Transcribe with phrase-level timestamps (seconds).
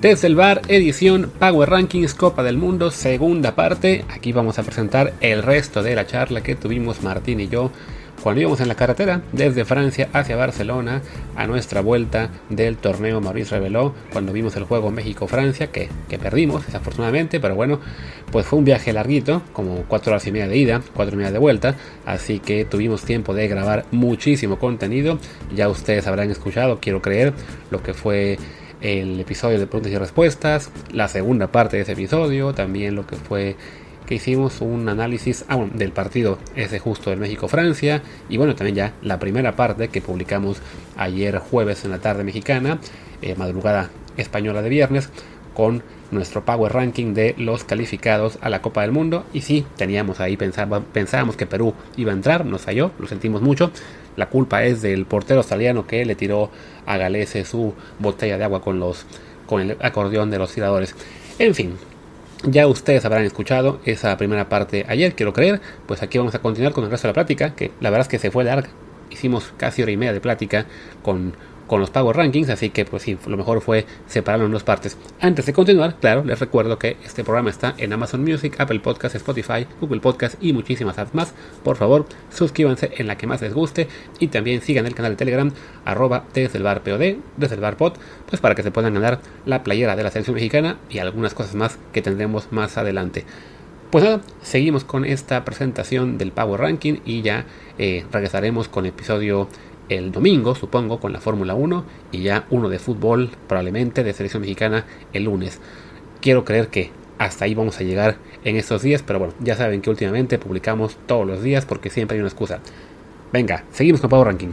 [0.00, 4.04] Desde el bar, edición Power Rankings Copa del Mundo, segunda parte.
[4.10, 7.70] Aquí vamos a presentar el resto de la charla que tuvimos Martín y yo
[8.22, 11.00] cuando íbamos en la carretera desde Francia hacia Barcelona
[11.34, 16.66] a nuestra vuelta del torneo Maurice reveló cuando vimos el juego México-Francia que, que, perdimos
[16.66, 17.78] desafortunadamente pero bueno
[18.32, 21.30] pues fue un viaje larguito como cuatro horas y media de ida cuatro y media
[21.30, 25.18] de vuelta así que tuvimos tiempo de grabar muchísimo contenido
[25.54, 27.32] ya ustedes habrán escuchado quiero creer
[27.70, 28.38] lo que fue
[28.80, 33.16] el episodio de preguntas y respuestas la segunda parte de ese episodio también lo que
[33.16, 33.56] fue
[34.06, 38.92] que hicimos un análisis ah, del partido ese justo del México-Francia y bueno también ya
[39.02, 40.58] la primera parte que publicamos
[40.96, 42.78] ayer jueves en la tarde mexicana,
[43.22, 45.10] eh, madrugada española de viernes
[45.54, 50.20] con nuestro power ranking de los calificados a la Copa del Mundo y sí, teníamos
[50.20, 53.72] ahí pensaba, pensábamos que Perú iba a entrar, nos falló, lo sentimos mucho.
[54.16, 56.50] La culpa es del portero australiano que le tiró
[56.86, 59.06] a Galese su botella de agua con los
[59.46, 60.94] con el acordeón de los tiradores.
[61.38, 61.76] En fin,
[62.44, 65.60] ya ustedes habrán escuchado esa primera parte ayer, quiero creer.
[65.86, 68.08] Pues aquí vamos a continuar con el resto de la plática, que la verdad es
[68.08, 68.68] que se fue larga.
[69.10, 70.66] Hicimos casi hora y media de plática
[71.02, 71.34] con
[71.66, 74.96] con los Power Rankings, así que pues sí, lo mejor fue separarlo en dos partes.
[75.20, 79.14] Antes de continuar, claro, les recuerdo que este programa está en Amazon Music, Apple Podcast,
[79.16, 81.34] Spotify, Google Podcast y muchísimas apps más.
[81.62, 85.16] Por favor, suscríbanse en la que más les guste y también sigan el canal de
[85.16, 85.52] Telegram
[85.84, 87.94] arroba desde el bar POD, desde el bar POD,
[88.28, 91.54] pues para que se puedan ganar la playera de la selección mexicana y algunas cosas
[91.54, 93.24] más que tendremos más adelante.
[93.90, 97.46] Pues nada, seguimos con esta presentación del Power Ranking y ya
[97.78, 99.48] eh, regresaremos con el episodio
[99.88, 104.42] el domingo, supongo, con la Fórmula 1 y ya uno de fútbol, probablemente de selección
[104.42, 105.60] mexicana, el lunes.
[106.20, 109.80] Quiero creer que hasta ahí vamos a llegar en estos días, pero bueno, ya saben
[109.80, 112.60] que últimamente publicamos todos los días porque siempre hay una excusa.
[113.32, 114.48] Venga, seguimos con Power Ranking.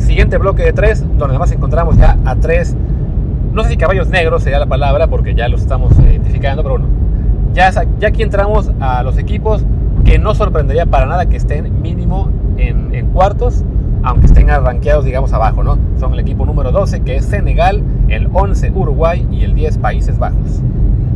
[0.00, 2.74] Siguiente bloque de tres, donde además encontramos ya a tres,
[3.52, 7.07] no sé si caballos negros sería la palabra porque ya los estamos identificando, pero bueno,
[7.58, 7.72] ya,
[8.06, 9.64] aquí entramos a los equipos
[10.04, 13.64] que no sorprendería para nada que estén mínimo en, cuartos,
[14.04, 15.76] aunque estén arranqueados, digamos, abajo, ¿no?
[15.98, 20.20] Son el equipo número 12, que es Senegal, el 11 Uruguay y el 10 Países
[20.20, 20.62] Bajos.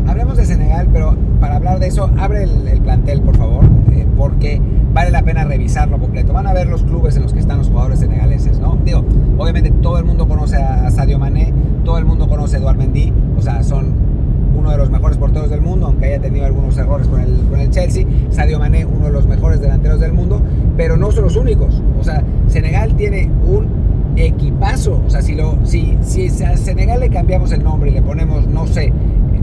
[0.09, 4.61] Hablemos de Senegal, pero para hablar de eso, abre el, plantel, por favor, eh, porque
[4.93, 6.33] vale la pena revisarlo completo.
[6.33, 8.79] Van a ver los clubes en los que están los jugadores senegaleses, ¿no?
[8.85, 9.05] Digo,
[9.39, 11.55] obviamente todo el mundo conoce a Sadio Mané,
[11.85, 13.95] todo el mundo conoce a Eduard Mendy, o sea, son
[14.55, 17.61] uno de los mejores porteros del mundo, aunque haya tenido algunos errores con el, con
[17.61, 18.07] el Chelsea.
[18.31, 20.41] Sadio Mané, uno de los mejores delanteros del mundo,
[20.77, 21.83] pero no son los únicos.
[22.01, 23.67] O sea, Senegal tiene un
[24.17, 25.03] equipazo.
[25.07, 28.47] O sea, si, lo, si, si a Senegal le cambiamos el nombre y le ponemos,
[28.47, 28.93] no sé,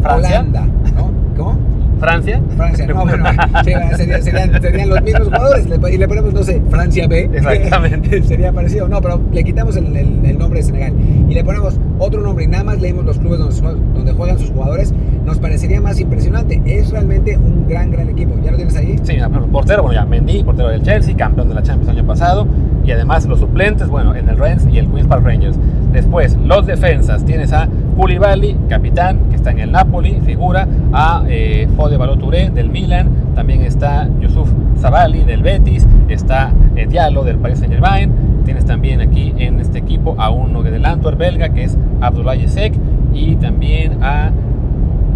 [0.03, 0.65] Holanda,
[0.95, 1.11] ¿no?
[1.37, 1.57] ¿Cómo?
[1.99, 2.41] Francia.
[2.55, 3.25] Francia, no, bueno,
[3.63, 7.29] serían, serían, los mismos jugadores y le ponemos, no sé, Francia B.
[7.33, 8.23] Exactamente.
[8.27, 8.87] sería parecido.
[8.87, 10.93] No, pero le quitamos el, el, nombre de Senegal
[11.29, 14.51] y le ponemos otro nombre y nada más leímos los clubes donde, donde juegan sus
[14.51, 14.93] jugadores,
[15.25, 16.61] nos parecería más impresionante.
[16.65, 18.35] Es realmente un gran, gran equipo.
[18.43, 18.97] ¿Ya lo tienes ahí?
[19.03, 19.17] Sí,
[19.51, 22.47] portero, bueno, ya Mendy, portero del Chelsea, campeón de la Champions el año pasado.
[22.85, 25.57] Y además los suplentes, bueno, en el Rennes y el Queen's Park Rangers.
[25.91, 31.67] Después, los defensas, tienes a Koulibaly, capitán, que está en el Napoli, figura, a eh,
[31.75, 37.59] Fode Balotouré del Milan, también está Yusuf Zabali del Betis, está eh, Diallo del Paris
[37.59, 38.11] Saint Germain,
[38.45, 42.73] tienes también aquí en este equipo a uno del Antwerp belga, que es Abdoulaye Sek,
[43.13, 44.31] y también a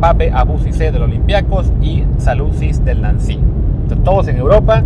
[0.04, 3.40] Pape Abu del Olympiacos y Salud Cis del Nancy.
[4.04, 4.84] todos en Europa,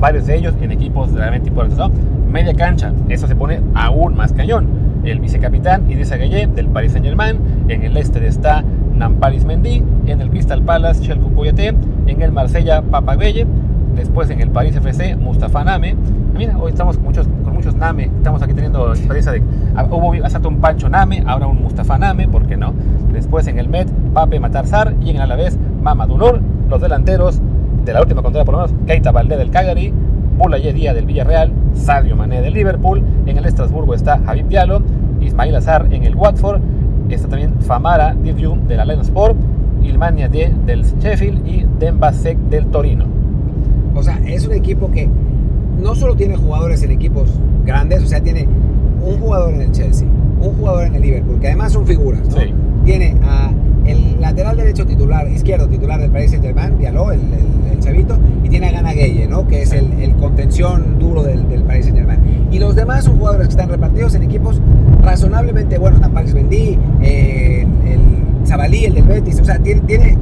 [0.00, 2.00] varios de ellos en equipos realmente importantes.
[2.30, 4.66] Media cancha, eso se pone aún más cañón.
[5.04, 7.38] El vicecapitán Idrissa Gueye del Paris Saint Germain,
[7.68, 11.74] en el este está Nampalis Mendy, en el Crystal Palace Shelko Kouyaté,
[12.06, 13.46] en el Marsella Papagüeye,
[13.94, 15.96] después en el Paris FC Mustafa Name.
[16.36, 19.42] Mira, hoy estamos con muchos, con muchos Name, estamos aquí teniendo experiencia de...
[19.74, 22.72] Ah, hubo hasta un Pancho Name, ahora un Mustafa Name, ¿por qué no?
[23.12, 27.40] Después en el Met, Pape Matarzar y en el Alavés, Mamadou Nour, los delanteros
[27.84, 29.92] de la última contra por lo menos, Keita Valdé del Cagliari,
[30.36, 34.82] Boulaye Díaz del Villarreal, Sadio Mané del Liverpool, en el Estrasburgo está Javier Diallo,
[35.20, 36.60] Ismail Azar en el Watford,
[37.08, 39.36] está también Famara Diviu de la Sport,
[39.82, 43.06] Ilmania D del Sheffield y Demba Sek del Torino.
[43.94, 45.08] O sea, es un equipo que
[45.80, 47.30] no solo tiene jugadores en equipos
[47.64, 48.46] grandes, o sea, tiene
[49.04, 50.06] un jugador en el Chelsea,
[50.40, 52.36] un jugador en el Liverpool, que además son figuras, ¿no?
[52.84, 53.50] Tiene a
[53.86, 57.20] el lateral derecho titular, izquierdo titular del Paris Saint-Germain, Diallo, el,
[57.72, 59.46] el, chavito, y tiene a Gana Gueye, ¿no?
[59.48, 62.48] Que es el, el contención duro del, del Paris Saint-Germain.
[62.50, 64.60] Y los demás son jugadores que están repartidos en equipos
[65.02, 70.18] razonablemente buenos, Nampalis Bendí, eh, el Zabalí, el del Betis, o sea, tiene, tiene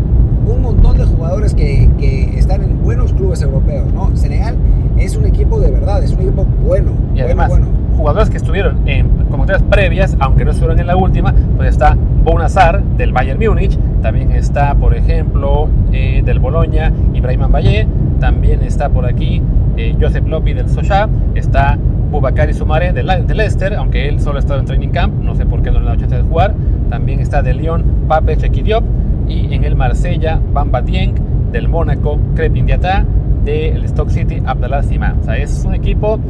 [0.47, 4.17] un montón de jugadores que, que, están en buenos clubes europeos, ¿no?
[4.17, 4.57] Senegal
[4.97, 6.93] es un equipo de verdad equipo bueno.
[7.15, 7.67] Y además, bueno,
[7.99, 12.83] jugadores que estuvieron en convocatorias previas, aunque no estuvieron en la última, pues está Bonazar
[12.97, 17.89] del Bayern Múnich, también está, por ejemplo, eh, del Boloña, Ibrahim Valle,
[18.21, 19.43] también está por aquí
[19.77, 21.77] eh, Joseph Lopi del Socha, está
[22.11, 25.63] Bubakari Sumare del, Leicester, aunque él solo ha estado en training camp, no sé por
[25.63, 26.55] qué no le ha dado chance de jugar,
[26.89, 28.85] también está del Lyon Pape Chequidiop,
[29.27, 31.15] y en el Marsella Bamba Dieng,
[31.51, 33.05] del Mónaco Crepin Diata,
[33.45, 35.17] del Stock City Abdallah Sima.
[35.21, 36.21] O sea, es un equipo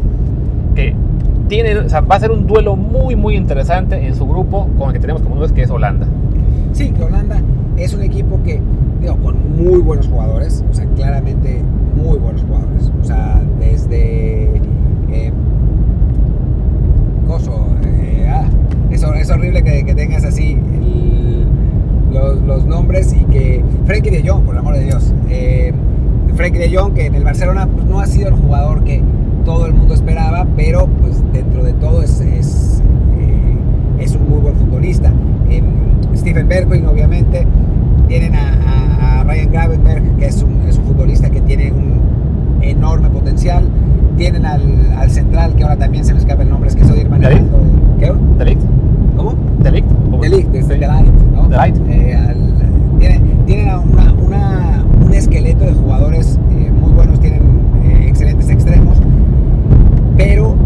[0.75, 0.95] que
[1.49, 5.01] tiene, va a ser un duelo muy, muy interesante en su grupo con el que
[5.01, 6.07] tenemos como nueve, que es Holanda.
[6.73, 7.41] Sí, que Holanda
[7.77, 8.61] es un equipo que,
[9.01, 11.63] digo, con muy buenos jugadores, o sea, claramente
[11.97, 12.93] muy buenos jugadores.
[13.01, 14.57] O sea, desde.
[15.11, 15.33] Eh,
[17.27, 18.49] coso, eh, ah,
[18.91, 20.59] es, horrible que, tengas así
[22.13, 23.65] los, nombres y que.
[23.87, 25.13] Frenkie de Jong, por el amor de Dios.
[25.29, 25.73] Eh,
[26.37, 29.03] de Jong, que en el Barcelona pues, no ha sido el jugador que
[29.49, 32.83] todo el mundo esperaba, pero pues dentro de todo es, es,
[33.19, 35.11] eh, es un muy buen futbolista.
[35.49, 35.63] Eh,
[36.15, 37.47] Steven Bergwijn, obviamente,
[38.09, 42.59] tienen a, a, a, Ryan Gravenberg, que es un, es un futbolista que tiene un
[42.61, 43.65] enorme potencial.
[44.19, 44.61] Tienen al,
[44.99, 47.59] al, central, que ahora también se me escapa el nombre, es que soy manejando.
[47.99, 48.13] ¿Qué?
[48.37, 48.61] Delict.
[49.17, 49.35] ¿Cómo?
[49.63, 49.89] Delict.
[50.21, 50.81] Delict, desde sí.
[50.81, 51.49] Delight, ¿no?
[51.49, 51.77] Delight.
[51.89, 52.37] Eh, al,
[52.99, 57.41] tienen, tienen una, una, un esqueleto de jugadores eh, muy buenos, tienen
[57.85, 58.99] eh, excelentes extremos,
[60.19, 60.57] pero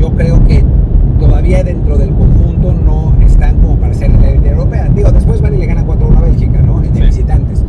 [0.00, 0.64] yo creo que
[1.20, 4.88] todavía dentro del conjunto no están como para ser la élite europea.
[4.88, 6.80] Digo, después van y le ganan 4-1 a Bélgica, ¿no?
[6.80, 7.00] De sí.
[7.02, 7.64] visitantes.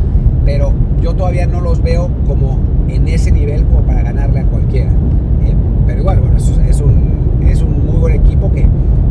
[0.46, 0.72] Pero
[1.02, 2.58] yo todavía no los veo como
[2.88, 4.90] en ese nivel como para ganarle a cualquiera.
[4.90, 5.54] Eh,
[5.86, 8.66] pero igual, bueno, es, es, un, es un muy buen equipo que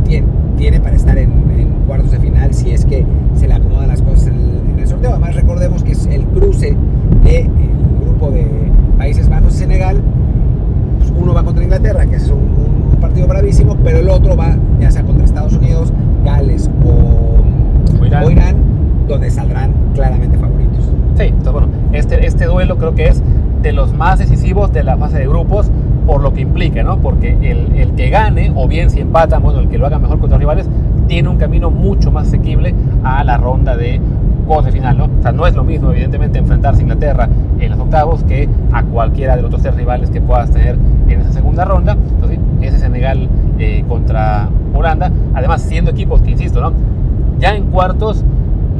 [0.06, 0.28] tiene,
[0.58, 4.02] tiene para estar en, en, cuartos de final si es que se le acomodan las
[4.02, 5.12] cosas en el, en el sorteo.
[5.12, 6.76] Además, recordemos que es el cruce
[7.24, 7.50] del de
[8.02, 8.48] grupo de
[8.98, 10.02] Países Bajos y Senegal.
[10.98, 14.36] Pues uno va contra Inglaterra, que es un, un, un, partido bravísimo, pero el otro
[14.36, 15.94] va ya sea contra Estados Unidos,
[16.26, 18.24] Gales o, o Irán.
[18.24, 18.56] o Irán,
[19.08, 20.92] donde saldrán claramente favoritos.
[21.18, 23.24] Sí, entonces bueno, este, este duelo creo que es
[23.62, 25.72] de los más decisivos de la fase de grupos
[26.06, 26.98] por lo que implica, ¿no?
[27.00, 30.20] Porque el, el, que gane, o bien si empatan, bueno, el que lo haga mejor
[30.20, 30.70] contra los rivales,
[31.08, 34.00] tiene un camino mucho más asequible a la ronda de
[34.46, 35.06] cuartos de final, ¿no?
[35.06, 37.28] O sea, no es lo mismo, evidentemente, enfrentarse a Inglaterra
[37.60, 40.78] en los octavos que a cualquiera de los otros tres rivales que puedas tener
[41.08, 41.94] en esa segunda ronda.
[41.94, 43.28] Entonces, ese Senegal
[43.58, 46.74] eh, contra Holanda, además siendo equipos que, insisto, ¿no?
[47.40, 48.24] Ya en cuartos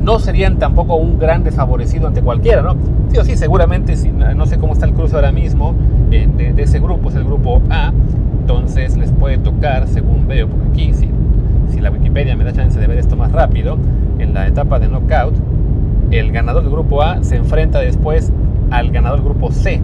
[0.04, 2.76] no serían tampoco un gran desfavorecido ante cualquiera, ¿no?
[3.12, 3.96] Sí o sí, seguramente,
[4.36, 5.74] no sé cómo está el cruce ahora mismo
[6.12, 7.92] eh, de, ese grupo, es el grupo A,
[8.50, 11.08] entonces les puede tocar, según veo por aquí, si,
[11.72, 13.78] si la Wikipedia me da chance de ver esto más rápido,
[14.18, 15.36] en la etapa de knockout,
[16.10, 18.34] el ganador del grupo A se enfrenta después
[18.72, 19.80] al ganador del grupo C,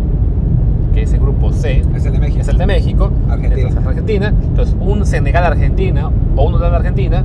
[0.95, 3.67] que ese grupo C es el de México, es el de México Argentina.
[3.67, 4.33] Entonces, Argentina.
[4.41, 7.23] Entonces, un Senegal-Argentina o un Holanda-Argentina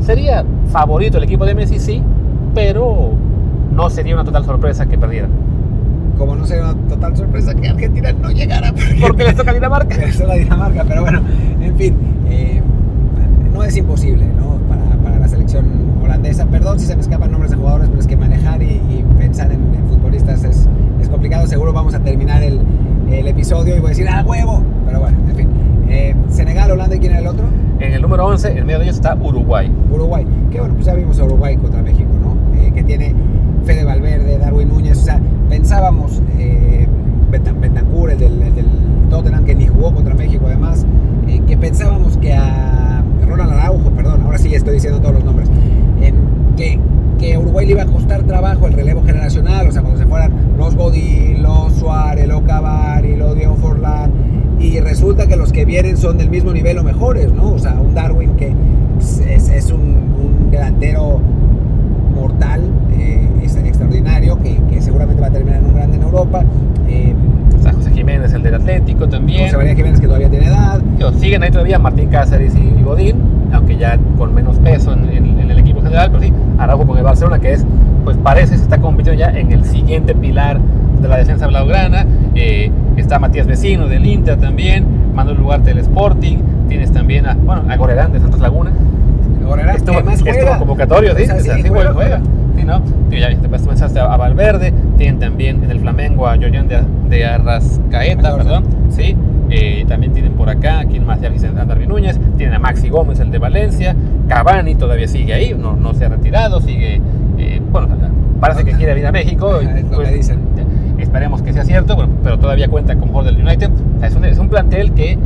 [0.00, 2.02] sería favorito el equipo de Messi, sí,
[2.56, 3.12] pero
[3.72, 5.28] no sería una total sorpresa que perdiera.
[6.20, 8.72] Como no sería una total sorpresa que Argentina no llegara.
[8.72, 9.96] Porque, porque les toca Dinamarca.
[10.06, 11.22] Les toca Dinamarca, pero bueno,
[11.62, 11.96] en fin,
[12.28, 12.60] eh,
[13.54, 14.58] no es imposible, ¿no?
[14.68, 15.64] Para, para, la selección
[16.04, 16.44] holandesa.
[16.44, 19.50] Perdón si se me escapan nombres de jugadores, pero es que manejar y, y pensar
[19.50, 20.68] en, en futbolistas es,
[21.00, 21.46] es, complicado.
[21.46, 22.60] Seguro vamos a terminar el,
[23.10, 24.62] el, episodio y voy a decir, ¡ah, huevo!
[24.84, 25.48] Pero bueno, en fin.
[25.88, 27.46] Eh, Senegal, Holanda, ¿y quién era el otro?
[27.78, 29.72] En el número 11, en medio de ellos está Uruguay.
[29.90, 30.26] Uruguay.
[30.50, 32.60] Que bueno, pues ya vimos a Uruguay contra México, ¿no?
[32.60, 33.14] Eh, que tiene
[33.64, 34.98] Fede Valverde, Darwin Núñez.
[34.98, 36.86] O sea, pensábamos, eh,
[37.30, 38.66] Bentancur, el del, el del,
[39.08, 40.86] Tottenham, que ni jugó contra México además,
[41.26, 45.48] eh, que pensábamos que a Ronald Araujo, perdón, ahora sí estoy diciendo todos los nombres,
[46.56, 46.78] que,
[47.18, 50.06] que a Uruguay le iba a costar trabajo el relevo generacional, o sea, cuando se
[50.06, 54.12] fueran los Godín, los Suárez, los Cavari, los Diego Forlán,
[54.60, 57.52] y resulta que los que vienen son del mismo nivel o mejores, ¿no?
[57.52, 58.52] O sea, un Darwin que
[58.98, 61.20] es, es un, un, delantero
[62.10, 62.62] mortal,
[62.92, 66.44] eh, es extraordinario, que, que, seguramente va a terminar en un grande en Europa.
[66.88, 67.14] Eh,
[67.74, 69.44] José Jiménez, el del Atlético también.
[69.44, 70.80] José María Jiménez, que todavía tiene edad.
[70.98, 73.16] Digo, siguen ahí todavía Martín Cáceres y Godín,
[73.52, 76.98] aunque ya con menos peso en, en, en el equipo general, pero sí, Araujo con
[76.98, 77.66] el Barcelona, que es,
[78.04, 80.60] pues parece se está convirtiendo ya en el siguiente pilar
[81.00, 82.06] de la defensa blaugrana.
[82.34, 86.38] Eh, está Matías Vecino del Inter también, Manuel Lugarte del Sporting.
[86.68, 88.72] Tienes también a, bueno, a Gorerán de Santos Laguna.
[89.50, 92.20] Gorerán, estuvo, que más estuvo convocatorio, sí, o sea, sí, sí juega, juega.
[92.56, 92.82] Sí, ¿no?
[93.10, 98.36] Ya te pensaste a Valverde, tienen también en el Flamengo a Joyan de, de Arrascaeta,
[98.36, 99.16] perdón, sí.
[99.52, 103.32] Eh, también tienen por acá, quien más ya Darwin Núñez, tienen a Maxi Gómez, el
[103.32, 103.96] de Valencia,
[104.28, 107.00] Cavani todavía sigue ahí, no, no se ha retirado, sigue,
[107.36, 107.88] eh, bueno,
[108.40, 109.60] parece que quiere venir a México.
[109.60, 110.38] Es lo pues, que dicen.
[110.98, 113.70] esperemos que sea cierto, bueno, pero todavía cuenta con del United.
[114.02, 115.18] es, un, es un plantel que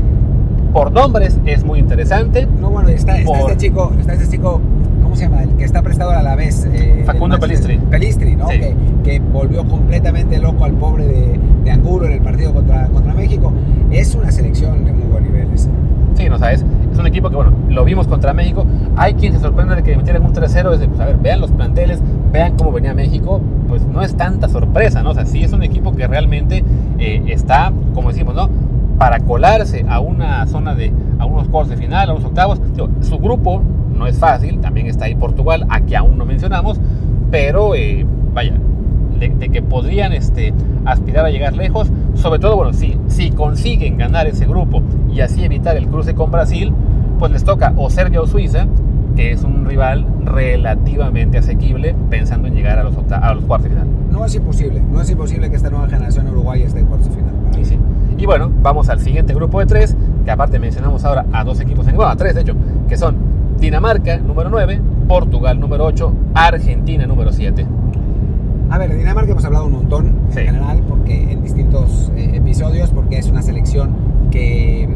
[0.74, 2.46] por nombres es muy interesante.
[2.60, 4.60] No, bueno, está, está este chico, está este chico,
[5.04, 5.44] ¿cómo se llama?
[5.44, 6.68] El que está prestado a la vez.
[6.70, 7.78] Eh, Facundo Pelistri.
[7.78, 8.48] Pelistri, ¿no?
[8.48, 13.14] Que, que, volvió completamente loco al pobre de, de, Angulo en el partido contra, contra
[13.14, 13.52] México.
[13.92, 15.70] Es una selección de muy buen nivel esa.
[16.14, 16.64] Sí, no sabes.
[16.92, 18.66] Es un equipo que, bueno, lo vimos contra México.
[18.96, 20.74] Hay quien se sorprende de que metieran un 3-0.
[20.74, 22.00] Es de, pues, a ver, vean los planteles,
[22.32, 23.40] vean cómo venía México.
[23.68, 25.10] Pues no es tanta sorpresa, ¿no?
[25.10, 26.64] O sea, sí es un equipo que realmente
[26.98, 28.50] eh, está, como decimos, ¿no?
[29.04, 32.58] Para colarse a una zona de, a unos cuartos de final, a unos octavos.
[33.02, 33.60] su grupo
[33.94, 34.60] no es fácil.
[34.60, 36.80] También está ahí Portugal, a que aún no mencionamos.
[37.30, 38.54] Pero, eh, vaya,
[39.18, 40.54] de, que podrían este,
[40.86, 41.92] aspirar a llegar lejos.
[42.14, 44.82] Sobre todo, bueno, si, si consiguen ganar ese grupo
[45.12, 46.72] y así evitar el cruce con Brasil,
[47.18, 48.66] pues les toca o Serbia o Suiza,
[49.16, 53.76] que es un rival relativamente asequible pensando en llegar a los, a los cuartos de
[53.76, 53.88] final.
[54.10, 57.16] No es imposible, no es imposible que esta nueva generación Uruguay esté en cuartos de
[57.16, 57.43] final.
[58.16, 61.86] Y bueno, vamos al siguiente grupo de tres, que aparte mencionamos ahora a dos equipos
[61.88, 62.54] en bueno, a tres de hecho,
[62.88, 63.16] que son
[63.58, 67.66] Dinamarca número 9, Portugal número 8, Argentina número 7.
[68.70, 72.90] A ver, de Dinamarca hemos hablado un montón en general, porque en distintos eh, episodios,
[72.90, 73.94] porque es una selección
[74.30, 74.88] que,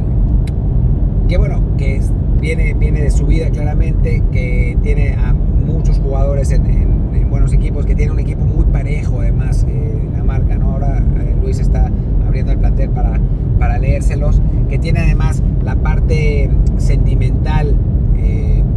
[1.28, 2.00] que bueno, que
[2.40, 6.88] viene, viene de su vida claramente, que tiene a muchos jugadores en,
[7.28, 10.70] buenos equipos, que tiene un equipo muy parejo además, eh, Dinamarca, ¿no?
[10.70, 11.90] Ahora eh, Luis está
[12.26, 13.20] abriendo el plantel para,
[13.58, 17.76] para leérselos, que tiene además la parte sentimental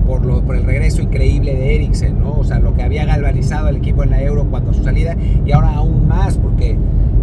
[0.05, 2.33] por, por, el regreso increíble de Eriksen, ¿no?
[2.33, 5.15] O sea, lo que había galvanizado al equipo en la Euro cuando su salida
[5.45, 6.75] y ahora aún más porque,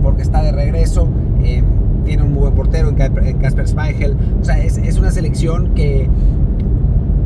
[0.02, 1.08] porque está de regreso.
[1.44, 1.62] Eh,
[2.08, 2.94] tiene un muy buen portero en
[3.38, 4.16] Casper Schmeichel.
[4.40, 6.08] O sea, es, es, una selección que,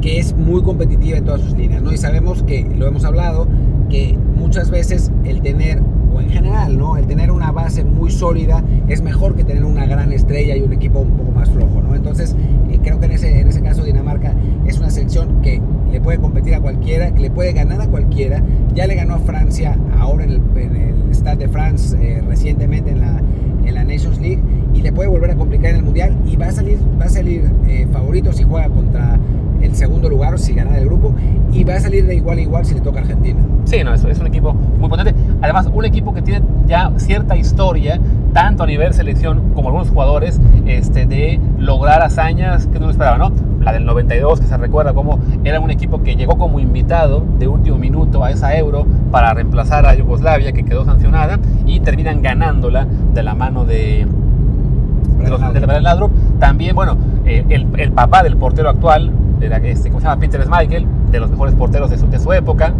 [0.00, 1.92] que es muy competitiva en todas sus líneas, ¿no?
[1.92, 3.46] Y sabemos que, lo hemos hablado,
[3.88, 5.80] que muchas veces el tener
[6.12, 6.96] o en general, ¿no?
[6.96, 10.72] El tener una base muy sólida es mejor que tener una gran estrella y un
[10.72, 11.94] equipo un poco más flojo, ¿no?
[11.94, 12.34] Entonces,
[12.70, 14.34] eh, creo que en ese, en ese caso Dinamarca
[14.66, 15.62] es una selección que
[15.92, 18.42] le puede competir a cualquiera, que le puede ganar a cualquiera.
[18.74, 22.90] Ya le ganó a Francia ahora en el, en el Stade de France eh, recientemente
[22.90, 23.22] en la,
[23.64, 24.40] en la Nations League
[24.82, 27.50] le puede volver a complicar en el Mundial y va a salir, va a salir
[27.68, 29.18] eh, favorito si juega contra
[29.62, 31.14] el segundo lugar o si gana el grupo
[31.52, 33.40] y va a salir de igual a igual si le toca a Argentina.
[33.64, 35.14] Sí, no, es, es un equipo muy potente.
[35.40, 38.00] Además, un equipo que tiene ya cierta historia,
[38.32, 43.20] tanto a nivel selección como algunos jugadores, este, de lograr hazañas que no lo esperaban,
[43.20, 43.32] ¿no?
[43.60, 47.46] La del 92, que se recuerda como era un equipo que llegó como invitado de
[47.46, 52.86] último minuto a esa Euro para reemplazar a Yugoslavia, que quedó sancionada, y terminan ganándola
[53.14, 54.08] de la mano de,
[55.24, 59.10] de, los, de También, bueno, eh, el, el, papá del portero actual,
[59.40, 60.20] este, ¿cómo se llama?
[60.20, 62.72] Peter Schmeichel, de los mejores porteros de su, de su época.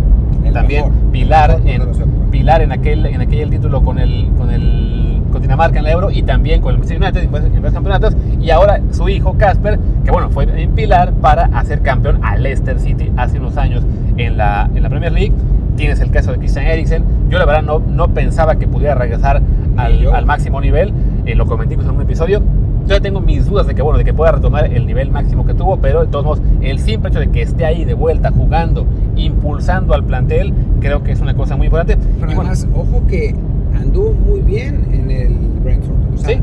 [0.53, 1.83] también Pilar, en,
[2.31, 6.11] Pilar en aquel, en aquel título con el, con el con Dinamarca en la Euro
[6.11, 8.17] y también con el Manchester United en varios campeonatos.
[8.41, 12.79] Y ahora su hijo Casper, que bueno, fue en Pilar para hacer campeón a Leicester
[12.79, 13.83] City hace unos años
[14.19, 15.33] en la, en la Premier League.
[15.77, 17.05] Tienes el caso de Christian Eriksen.
[17.31, 19.41] Yo la verdad no, no pensaba que pudiera regresar
[19.77, 20.93] al, al máximo nivel.
[21.27, 22.43] Eh, lo comenté en un episodio
[22.87, 25.55] yo tengo mis dudas de que, bueno, de que pueda retomar el nivel máximo que
[25.55, 28.87] tuvo, pero de todos modos, el simple hecho de que esté ahí de vuelta, jugando,
[29.17, 31.97] impulsando al plantel, creo que es una cosa muy importante.
[32.21, 33.35] Pero además, ojo que
[33.75, 36.15] anduvo muy bien en el Brentford.
[36.15, 36.41] O sea,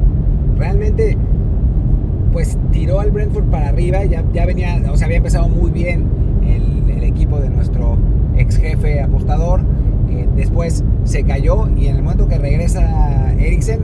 [0.58, 1.18] realmente,
[2.32, 6.06] pues tiró al Brentford para arriba, ya, ya venía, o sea, había empezado muy bien
[6.48, 7.98] el, el equipo de nuestro
[8.38, 9.62] ex jefe apostador
[10.10, 13.80] eh, después se cayó y en el momento que regresa Eriksen,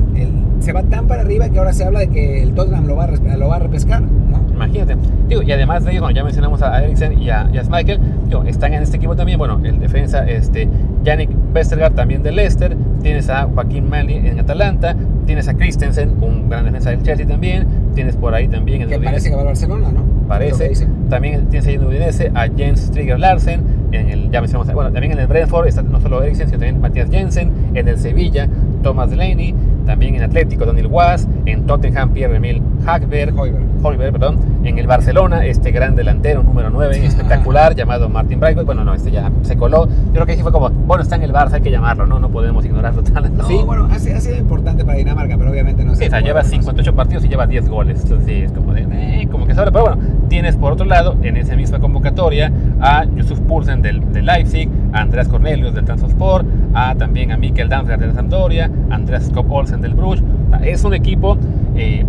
[0.59, 3.05] se va tan para arriba que ahora se habla de que el Tottenham lo va
[3.05, 4.01] a, lo va a repescar.
[4.01, 4.41] ¿no?
[4.53, 4.95] Imagínate.
[5.27, 7.99] Digo, y además de ellos, ya mencionamos a Eriksen y a, y Michael,
[8.47, 10.67] están en este equipo también, bueno, el defensa, este,
[11.03, 16.49] Yannick Westergaard también de Leicester, tienes a Joaquín Manley en Atalanta, tienes a Christensen, un
[16.49, 19.45] gran defensa del Chelsea también, tienes por ahí también en Que parece que va a
[19.45, 20.03] Barcelona, ¿no?
[20.27, 20.87] Parece.
[21.09, 23.61] También tienes ahí en Udinese a Jens Trigger Larsen,
[23.91, 26.81] en el, ya mencionamos, bueno, también en el Brentford está no solo Eriksen, sino también
[26.81, 28.47] Matías Jensen, en el Sevilla,
[28.83, 29.53] Thomas Delaney,
[29.85, 33.33] también en Atlético, Daniel Was, en Tottenham, Pierre-Emil Hackberg,
[33.81, 38.83] Holberg, perdón, en el Barcelona, este gran delantero número 9, espectacular, llamado Martin Braithwaite, bueno,
[38.83, 41.33] no, este ya se coló, yo creo que sí fue como, bueno, está en el
[41.33, 42.19] Barça, hay que llamarlo, ¿no?
[42.19, 43.35] No podemos ignorarlo tal.
[43.35, 43.59] No, sí.
[43.65, 47.25] bueno, ha, sido importante para Dinamarca, pero obviamente no Sí, o sea, lleva 58 partidos
[47.25, 50.01] y lleva 10 goles, entonces sí, es como de, eh, como que sobra, pero bueno,
[50.27, 52.51] tienes por otro lado, en esa misma convocatoria,
[52.81, 57.99] a Yusuf Poulsen del, Leipzig, a Andreas Cornelius del Transport, a también a Mikkel Damsgaard
[57.99, 60.23] de la Sampdoria, Andreas Skop Olsen del Bruges,
[60.63, 61.37] es un equipo,
[61.75, 62.05] eh,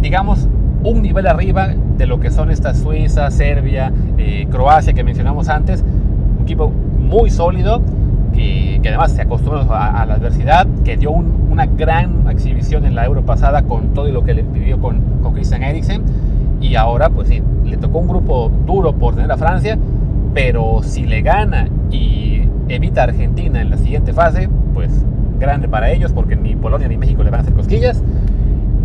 [0.00, 0.48] digamos,
[0.82, 5.82] un nivel arriba de lo que son estas Suiza, Serbia, eh, Croacia que mencionamos antes.
[6.38, 7.82] Un equipo muy sólido
[8.32, 13.22] que además se acostumbró a, la adversidad, que dio una gran exhibición en la Euro
[13.22, 16.02] pasada con todo lo que le vivió con, con Christian Eriksen.
[16.60, 19.78] Y ahora, pues sí, le tocó un grupo duro por tener a Francia,
[20.34, 25.04] pero si le gana y evita a Argentina en la siguiente fase, pues
[25.40, 28.00] grande para ellos, porque ni Polonia ni México le van a hacer cosquillas.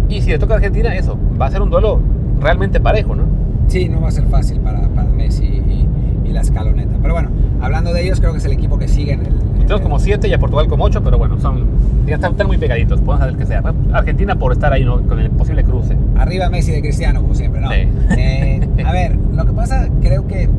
[0.10, 2.00] Y si le toca a Argentina, eso, va a ser un duelo
[2.40, 3.24] realmente parejo, ¿no?
[3.68, 5.88] Sí, no va a ser fácil para, para Messi y,
[6.32, 6.98] la escaloneta.
[7.02, 7.30] Pero bueno,
[7.62, 9.34] hablando de ellos, creo que es el equipo que sigue en el.
[9.60, 11.66] Tenemos como 7 y a Portugal como 8, pero bueno, son,
[12.08, 13.64] están, están muy pegaditos, podemos saber que sea.
[13.94, 15.02] Argentina por estar ahí ¿no?
[15.04, 15.96] con el posible cruce.
[16.18, 17.72] Arriba Messi de Cristiano, como siempre, ¿no?
[17.72, 20.50] Eh, a ver, lo que pasa, creo que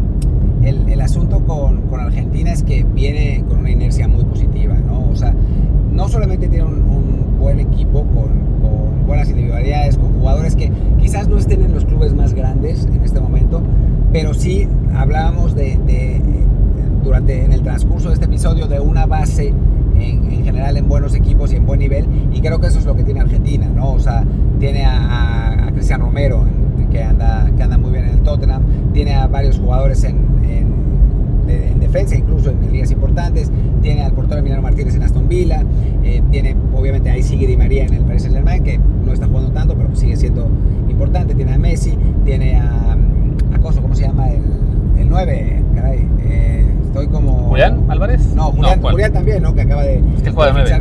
[0.62, 5.10] el, el asunto con, con, Argentina es que viene con una inercia muy positiva, ¿no?
[5.10, 5.34] O sea,
[5.96, 11.26] no solamente tiene un, un buen equipo con, con buenas individualidades, con jugadores que quizás
[11.26, 13.62] no estén en los clubes más grandes en este momento,
[14.12, 16.20] pero sí hablábamos de,
[17.02, 19.54] durante en el transcurso de este episodio de una base
[19.98, 22.94] en, general en buenos equipos y en buen nivel y creo que eso es lo
[22.94, 23.92] que tiene Argentina, ¿no?
[23.92, 24.24] O sea,
[24.58, 26.44] tiene a, Cristian Romero
[26.90, 28.62] que anda, que anda muy bien en el Tottenham,
[28.92, 30.16] tiene a varios jugadores en,
[30.48, 30.65] en
[31.46, 33.50] defensa, incluso en ligas importantes,
[33.82, 35.62] tiene al portero Emiliano Martínez en Aston Villa,
[36.04, 39.26] eh, tiene obviamente ahí sigue Di María en el Paris Saint Germain, que no está
[39.26, 40.48] jugando tanto, pero sigue siendo
[40.88, 42.96] importante, tiene a Messi, tiene a
[43.74, 44.28] ¿cómo se llama?
[44.30, 44.42] El,
[44.98, 46.08] el 9, caray.
[46.28, 47.48] Eh, estoy como.
[47.48, 48.34] ¿Julián Álvarez?
[48.34, 49.54] No, Julián, Julián también, ¿no?
[49.54, 50.32] Que acaba de, es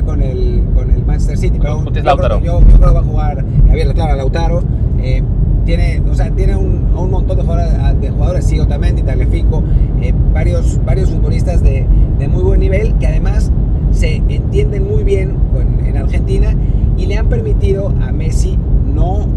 [0.04, 1.58] con el, con el Manchester City.
[1.60, 2.40] Pero yo, Lautaro.
[2.40, 4.64] Creo, yo, creo que va a jugar Javier, claro, Lautaro.
[5.00, 5.24] Eh,
[5.66, 9.64] tiene, o sea, tiene un, un montón de jugadores, de Sigo también, Tagliafico,
[10.02, 11.86] eh, varios, varios futbolistas de,
[12.20, 13.52] de, muy buen nivel que además
[13.92, 15.38] se entienden muy bien
[15.86, 16.56] en Argentina
[16.98, 18.58] y le han permitido a Messi
[18.94, 19.28] no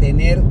[0.00, 0.42] tener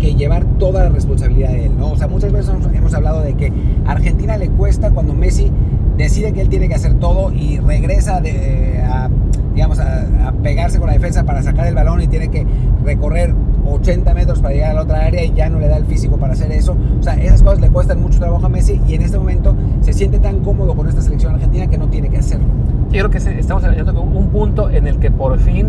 [0.00, 1.92] que llevar toda la responsabilidad de él, ¿no?
[1.92, 3.52] O sea, muchas veces hemos hablado de que
[3.86, 5.50] a Argentina le cuesta cuando Messi
[5.96, 9.08] decide que él tiene que hacer todo y regresa de, a,
[9.54, 12.46] digamos, a, pegarse con la defensa para sacar el balón y tiene que
[12.84, 13.34] recorrer
[13.66, 16.16] 80 metros para llegar a la otra área y ya no le da el físico
[16.16, 16.76] para hacer eso.
[16.98, 19.92] O sea, esas cosas le cuestan mucho trabajo a Messi y en este momento se
[19.92, 22.46] siente tan cómodo con esta selección argentina que no tiene que hacerlo.
[22.90, 25.68] Yo creo que estamos hablando con un punto en el que por fin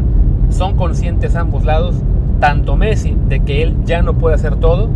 [0.49, 1.95] son conscientes ambos lados
[2.39, 4.89] tanto Messi de que él ya no puede hacer todo,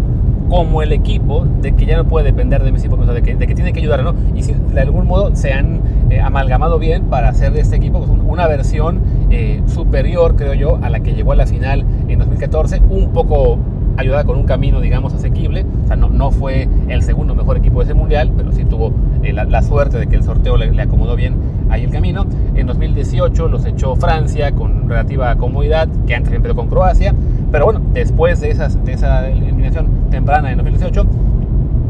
[0.49, 3.55] como el equipo de que ya no puede depender de Messi, de, que, de que
[3.55, 4.15] tiene que ayudar, ¿no?
[4.35, 7.99] Y si de algún modo se han eh, amalgamado bien para hacer de este equipo
[7.99, 12.19] pues, una versión eh, superior, creo yo, a la que llegó a la final en
[12.19, 13.59] 2014, un poco
[13.99, 15.65] ayudada con un camino, digamos, asequible.
[15.83, 18.93] O sea, no, no fue el segundo mejor equipo de ese mundial, pero sí tuvo
[19.23, 21.35] eh, la, suerte de que el sorteo le, acomodó bien
[21.69, 22.25] ahí el camino.
[22.55, 27.13] En 2018 los echó Francia con relativa comodidad, que antes empezó con Croacia.
[27.51, 31.05] Pero bueno, después de, esas, de esa eliminación temprana en 2018,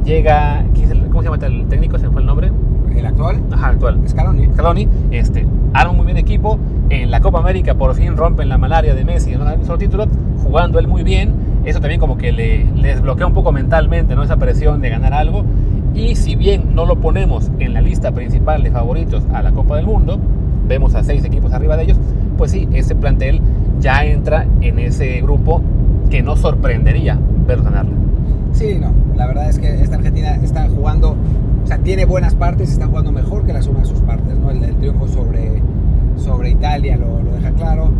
[0.04, 0.66] llega.
[1.10, 1.98] ¿Cómo se llama el técnico?
[2.00, 2.52] ¿Se fue el nombre?
[2.96, 3.42] ¿El actual?
[3.52, 4.00] Ajá, actual.
[4.08, 4.48] Scaloni.
[4.54, 6.58] Scaloni, este, arma muy bien equipo.
[6.90, 10.08] En la Copa América por fin rompen la malaria de Messi, no un solo título,
[10.44, 14.24] jugando él muy bien eso también como que le, desbloquea un poco mentalmente, ¿no?
[14.24, 15.44] Esa presión de ganar algo.
[15.94, 19.76] Y si bien no lo ponemos en la lista principal de favoritos a la Copa
[19.78, 20.20] del Mundo,
[20.68, 21.98] vemos a seis equipos arriba de ellos,
[22.38, 23.42] pues sí, ese plantel
[23.80, 25.62] ya entra en ese grupo
[26.10, 27.96] que no sorprendería ver ganarla.
[28.54, 31.16] Sí, no, la verdad es que esta Argentina está jugando,
[31.64, 34.52] o sea, tiene buenas partes, está jugando mejor que la suma de sus partes, ¿no?
[34.52, 35.62] El, triunfo sobre,
[36.18, 37.92] sobre Italia lo, lo deja claro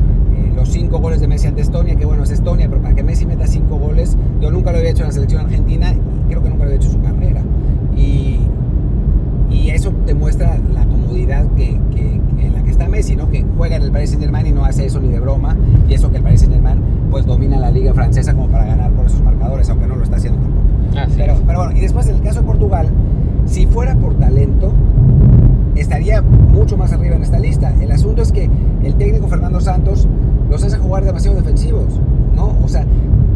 [0.60, 3.28] los cinco goles de Messi ante Estonia, que bueno, es Estonia, pero para que Messi
[3.28, 6.50] meta cinco goles, yo nunca lo había hecho en la selección argentina y creo que
[6.50, 7.42] nunca lo había hecho en su carrera.
[7.96, 8.40] Y,
[9.52, 13.30] y eso demuestra la comodidad que, que, en la que está Messi, ¿no?
[13.30, 15.56] que juega en el Paris Saint Germain y no hace eso ni de broma,
[15.88, 16.80] y eso que el Paris Saint Germain
[17.12, 20.16] pues domina la liga francesa como para ganar por esos marcadores, aunque no lo está
[20.16, 21.14] haciendo tampoco.
[21.18, 22.90] pero, pero bueno, y después en el caso de Portugal,
[23.46, 24.74] si fuera por talento,
[25.76, 27.76] estaría mucho más arriba en esta lista.
[27.80, 28.50] El asunto es que
[28.84, 30.08] el técnico Fernando Santos
[30.50, 32.00] los hace jugar demasiado defensivos,
[32.40, 32.56] ¿no?
[32.64, 32.86] O sea,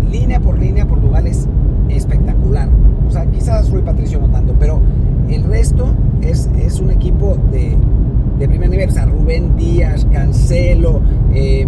[0.09, 1.47] línea por línea Portugal es
[1.89, 2.69] espectacular.
[3.07, 4.79] O sea, quizás Rui Patricio no tanto, pero
[5.29, 7.75] el resto es, es un equipo de,
[8.39, 8.89] de primer nivel.
[8.89, 11.01] O sea, Rubén Díaz, Cancelo,
[11.33, 11.67] eh,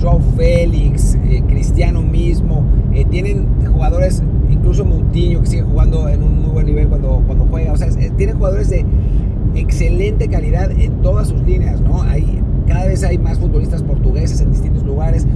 [0.00, 6.42] Joao Félix, eh, Cristiano mismo, eh, tienen jugadores, incluso Moutinho que sigue jugando en un
[6.42, 7.72] muy buen nivel cuando, cuando juega.
[7.72, 8.84] O sea, tienen jugadores de
[9.54, 12.02] excelente calidad en todas sus líneas, ¿no?
[12.02, 15.26] Hay, cada vez hay más futbolistas portugueses en distintos lugares.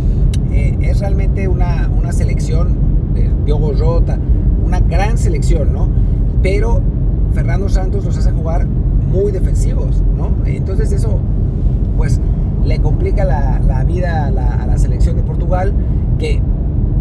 [0.54, 2.76] Eh, es realmente una, una selección
[3.12, 4.18] de Diogo Jota,
[4.64, 5.88] una gran selección, ¿no?
[6.42, 6.80] Pero
[7.32, 10.30] Fernando Santos los hace jugar muy defensivos, ¿no?
[10.46, 11.18] Entonces eso,
[11.96, 12.20] pues,
[12.64, 15.72] le complica la, la vida a la, a la, selección de Portugal,
[16.20, 16.40] que,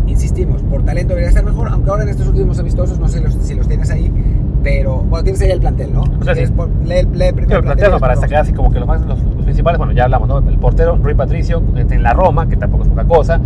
[0.07, 3.53] insistimos, por talento debería estar mejor, aunque ahora en estos últimos amistosos, no sé si
[3.53, 4.11] los tienes ahí,
[4.63, 6.03] pero bueno, tienes ahí el plantel, ¿no?
[6.19, 6.45] O sea, sí.
[6.47, 9.19] Por- lee, lee primero el plantel no, para sacar así como que los, más, los,
[9.21, 10.37] los principales, bueno, ya hablamos, ¿no?
[10.39, 13.39] El portero, Rui Patricio, este, en la Roma, que tampoco es poca cosa,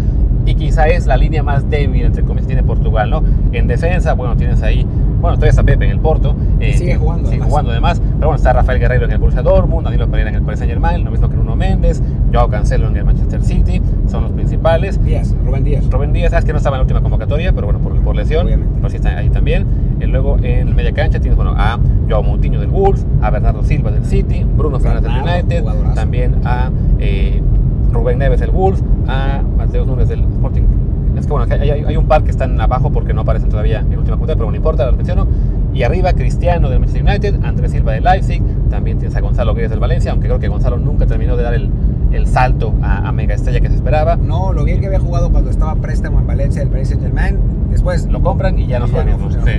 [0.45, 3.21] y quizá es la línea más débil, entre comillas, tiene Portugal, ¿no?
[3.51, 4.85] En defensa, bueno, tienes ahí,
[5.19, 6.35] bueno, todavía está Pepe en el Porto.
[6.59, 7.49] eh, sigue jugando, Sigue además.
[7.49, 10.41] jugando además, pero bueno, está Rafael Guerrero en el Borussia Dortmund, Danilo Pereira en el
[10.43, 12.01] Paris Saint Germain, lo mismo que Nuno Méndez,
[12.31, 15.03] Joao Cancelo en el Manchester City, son los principales.
[15.03, 15.89] Díaz, Rubén Díaz.
[15.89, 18.45] Rubén Díaz, sabes que no estaba en la última convocatoria, pero bueno, por, por lesión,
[18.45, 18.73] Obviamente.
[18.77, 19.65] pero sí está ahí también.
[19.99, 21.79] Y luego en el media cancha tienes bueno, a
[22.09, 25.95] Joao Moutinho del Wolves, a Bernardo Silva del City, Bruno Fernández del United, jugadorazo.
[25.95, 27.41] también a eh,
[27.91, 30.63] Rubén Neves del Wolves, a Mateus Núñez del Sporting.
[31.17, 33.87] Es que bueno, hay, hay- un par que están abajo porque no aparecen todavía en
[33.97, 35.27] última convocatoria, pero no importa, los menciono.
[35.73, 39.71] Y arriba Cristiano del Manchester United, Andrés Silva del Leipzig, también tienes a Gonzalo Guedes
[39.71, 41.71] del Valencia, aunque creo que Gonzalo nunca terminó de dar el,
[42.11, 44.15] el salto a, a mega estrella que se esperaba.
[44.15, 47.37] No, lo bien que había jugado cuando estaba préstamo en Valencia del Paris Saint Germain.
[47.77, 49.29] Después lo compran y ya no lo no.
[49.29, 49.51] Sí.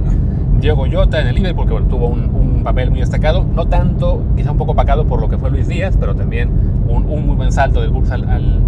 [0.61, 4.25] Diego Jota en el Liverpool, que bueno, tuvo un, un papel muy destacado, no tanto,
[4.37, 6.51] quizá un poco opacado por lo que fue Luis Díaz, pero también
[6.89, 8.59] un, un muy buen salto del Wolves al, al,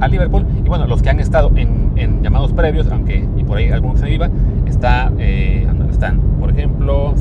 [0.00, 0.44] al Liverpool.
[0.62, 4.00] Y bueno, los que han estado en, en llamados previos, aunque y por ahí algunos
[4.00, 4.28] se iba,
[4.66, 7.14] está, eh, están, por ejemplo,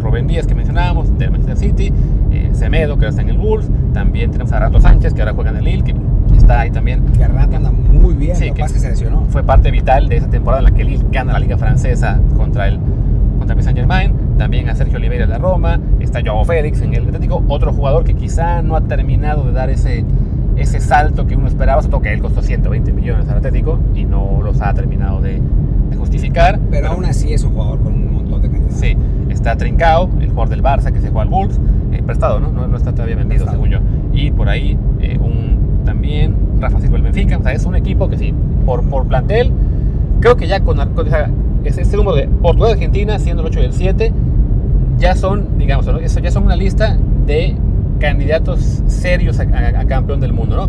[0.00, 1.92] Rubén Díaz, que mencionábamos, del Manchester City,
[2.30, 5.32] eh, Semedo, que ahora está en el Wolves, también tenemos a Rato Sánchez, que ahora
[5.34, 5.96] juega en el Lille, que
[6.36, 9.24] está ahí también que anda muy bien, Sí, lo que pasa que se lesionó.
[9.28, 12.68] fue parte vital de esa temporada en la que Lille gana la Liga Francesa contra
[12.68, 12.78] el
[13.38, 14.12] contra el Saint Germain.
[14.38, 15.78] También a Sergio Oliveira de la Roma.
[16.00, 17.42] Está Joao Félix en el Atlético.
[17.48, 20.04] Otro jugador que quizá no ha terminado de dar ese,
[20.56, 21.80] ese salto que uno esperaba.
[21.82, 25.40] Sobre todo que él costó 120 millones al Atlético y no los ha terminado de,
[25.90, 26.58] de justificar.
[26.70, 28.70] Pero aún así es un jugador con un montón de calidad.
[28.70, 28.96] Sí,
[29.30, 31.60] está Trincao, el jugador del Barça que se juega al Wolves,
[31.92, 32.50] eh, prestado, ¿no?
[32.52, 32.66] ¿no?
[32.66, 33.64] no está todavía vendido, Prestado.
[33.64, 33.78] según yo.
[34.12, 35.45] Y por ahí eh, un,
[35.86, 38.34] también Rafa Silva del Benfica, o sea, es un equipo que sí,
[38.66, 39.50] por, por plantel,
[40.20, 41.30] creo que ya con, con esa-
[41.64, 44.12] ese, ese número de Portugal y Argentina, siendo el 8 y el 7,
[44.98, 45.98] ya son, digamos, ¿no?
[45.98, 47.56] Eso ya son una lista de
[47.98, 50.68] candidatos serios a, a- a campeón del mundo, ¿no?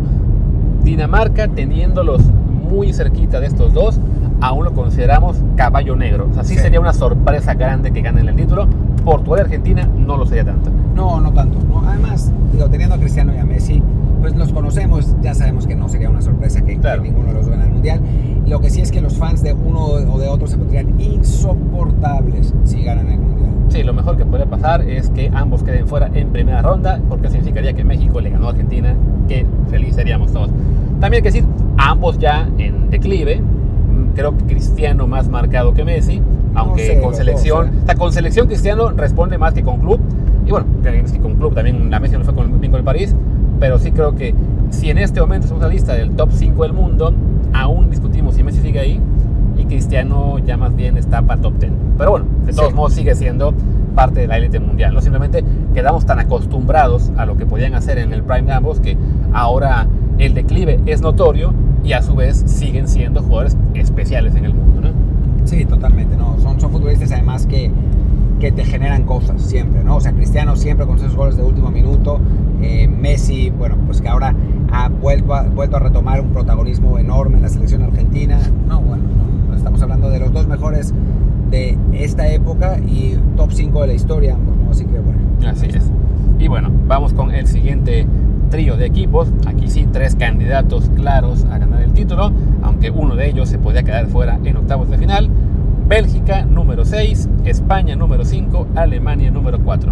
[0.84, 2.22] Dinamarca, teniéndolos
[2.70, 4.00] muy cerquita de estos dos,
[4.40, 6.28] aún lo consideramos caballo negro.
[6.30, 6.60] O sea, sí, Sí.
[6.60, 8.66] sería una sorpresa grande que ganen el título.
[9.04, 10.70] Portugal y Argentina no lo sería tanto.
[10.94, 11.58] No, no tanto.
[11.68, 11.82] ¿no?
[11.88, 13.82] Además, digo, teniendo a Cristiano y a Messi,
[14.20, 17.02] pues los conocemos, ya sabemos que no sería una sorpresa que, que Claro.
[17.02, 18.00] ninguno de los dos gane el Mundial.
[18.46, 22.54] Lo que sí es que los fans de uno o de otro se pondrían insoportables
[22.64, 23.50] si ganan el Mundial.
[23.68, 27.28] Sí, lo mejor que podría pasar es que ambos queden fuera en primera ronda, porque
[27.28, 28.94] significaría que México le ganó a Argentina,
[29.28, 30.48] que feliz seríamos todos.
[31.00, 31.44] También hay que decir,
[31.76, 36.22] ambos ya en declive, mm, creo que Cristiano más marcado que Messi,
[36.54, 37.70] aunque sé, con selección, ¿eh?
[37.82, 40.00] o sea, con selección Cristiano responde más que con club,
[40.46, 43.14] y bueno, que con club también la Messi no fue con, bien con el París,
[43.60, 44.34] pero sí creo que
[44.70, 47.12] si en este momento hacemos una lista del top 5 del mundo,
[47.52, 49.00] aún discutimos si Messi sigue ahí,
[49.56, 51.72] y Cristiano ya más bien está para top 10.
[51.96, 52.74] Pero bueno, de todos Sí.
[52.74, 53.52] modos sigue siendo
[53.94, 54.94] parte de la élite mundial.
[54.94, 55.42] No simplemente
[55.74, 58.96] quedamos tan acostumbrados a lo que podían hacer en el prime de ambos que
[59.32, 59.86] ahora
[60.18, 64.80] el declive es notorio y a su vez siguen siendo jugadores especiales en el mundo.
[64.82, 64.88] ¿no?
[65.44, 66.38] Sí, totalmente, ¿no?
[66.38, 67.70] Son, son futbolistas además que,
[68.38, 69.96] que te generan cosas siempre, ¿no?
[69.96, 72.20] O sea, Cristiano siempre con esos goles de último minuto,
[72.62, 74.34] eh, Messi, bueno, pues que ahora
[74.72, 78.38] ha vuelto a, vuelto a retomar un protagonismo enorme en la selección argentina.
[78.66, 79.04] No, bueno,
[79.48, 80.94] no, estamos hablando de los dos mejores
[81.50, 84.70] de esta época y top 5 de la historia ambos, ¿no?
[84.70, 85.18] Así que bueno.
[85.46, 85.90] Así es.
[86.38, 88.06] Y bueno, vamos con el siguiente
[88.50, 89.28] trío de equipos.
[89.46, 93.82] Aquí sí, tres candidatos claros a ganar el título, aunque uno de ellos se podía
[93.82, 95.30] quedar fuera en octavos de final.
[95.88, 99.90] Bélgica número 6, España número 5, Alemania número 4.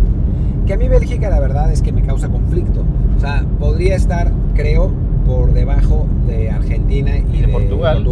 [0.66, 2.85] Que a mí Bélgica la verdad es que me causa conflicto.
[3.16, 4.90] O sea, podría estar, creo,
[5.24, 8.04] por debajo de Argentina y, Y de Portugal.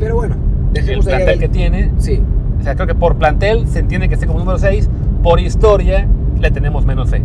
[0.00, 0.34] Pero bueno,
[0.68, 1.14] El dejemos ahí.
[1.14, 2.20] plantel que tiene, Sí,
[2.60, 4.88] o sea, creo que por plantel se entiende que esté como número 6,
[5.22, 6.08] por historia
[6.40, 7.22] le tenemos menos fe.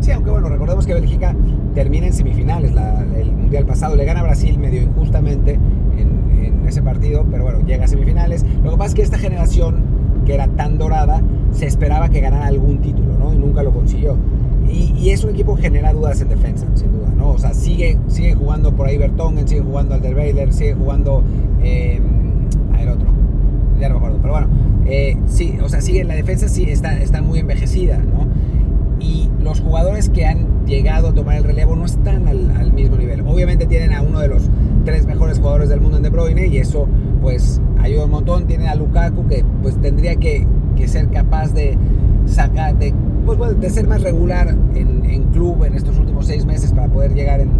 [0.00, 1.34] sí, aunque bueno, recordemos que Bélgica
[1.74, 3.94] termina en semifinales la- el Mundial pasado.
[3.94, 5.58] Le gana a Brasil medio injustamente
[6.64, 8.44] en, ese partido, pero bueno, llega a semifinales.
[8.62, 9.76] Lo que pasa es que esta generación,
[10.26, 11.22] que era tan dorada,
[11.52, 13.32] se esperaba que ganara algún título, ¿no?
[13.32, 14.16] Y nunca lo consiguió.
[14.68, 17.32] Y, y es un equipo que genera dudas en defensa, sin duda, ¿no?
[17.32, 21.22] O sea, sigue, sigue jugando por ahí Bertongen, sigue jugando Alderweiler, sigue jugando...
[21.62, 22.00] Eh,
[22.80, 23.06] el otro,
[23.80, 24.48] ya no me acuerdo, pero bueno,
[24.86, 28.28] eh, sí, o sea, sigue la defensa, sí, está, está muy envejecida, ¿no?
[29.00, 32.96] Y los jugadores que han llegado a tomar el relevo no están al, al mismo
[32.96, 33.20] nivel.
[33.26, 34.48] Obviamente tienen a uno de los
[34.84, 36.86] tres mejores jugadores del mundo en De Bruyne y eso
[37.20, 38.46] pues ayuda un montón.
[38.46, 41.76] Tienen a Lukaku que pues tendría que, que ser capaz de
[42.26, 42.94] sacar, de,
[43.26, 46.88] pues, bueno, de ser más regular en, en club en estos últimos seis meses para
[46.88, 47.50] poder llegar en,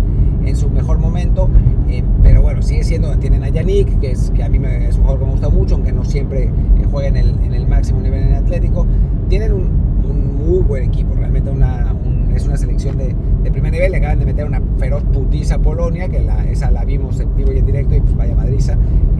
[0.44, 1.48] en su mejor momento.
[1.88, 4.96] Eh, pero bueno, sigue siendo, tienen a Yannick, que, es, que a mí me, es
[4.96, 6.50] un jugador que me gusta mucho, aunque no siempre eh,
[6.90, 8.86] juega en el, en el máximo nivel en el Atlético.
[9.28, 11.94] Tienen un un muy buen equipo, realmente una,
[12.36, 13.92] es una selección de, de, primer nivel.
[13.92, 17.34] Le acaban de meter una feroz putiza a Polonia, que la, esa la vimos en
[17.36, 18.76] vivo y en directo, y pues vaya madriza.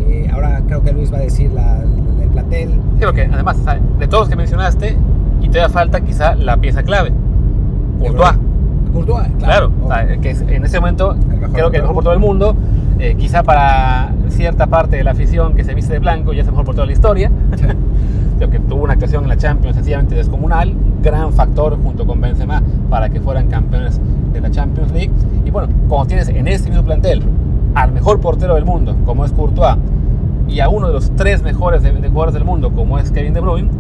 [0.09, 1.83] Eh, ahora creo que Luis va a decir la,
[2.23, 2.71] el plantel.
[2.99, 3.59] Creo que además,
[3.99, 4.97] de todos los que mencionaste,
[5.41, 7.13] y todavía falta quizá la pieza clave,
[8.01, 8.39] Courtois.
[8.93, 9.71] Courtois, claro.
[9.87, 11.17] claro que en ese momento
[11.53, 12.57] creo que el mejor por todo el mundo.
[13.01, 16.47] Eh, quizá para cierta parte de la afición que se viste de blanco ya es
[16.47, 17.31] mejor por toda la historia.
[18.51, 23.11] que tuvo una actuación en la Champions sencillamente descomunal, gran factor junto con Benzema para
[23.11, 24.01] que fueran campeones
[24.33, 25.13] de la Champions League.
[25.45, 27.23] Y bueno, como tienes en este mismo plantel
[27.75, 29.77] al mejor portero del mundo, como es Courtois,
[30.49, 33.41] y a uno de los tres mejores de, jugadores del mundo, como es Kevin De
[33.41, 33.71] Bruyne,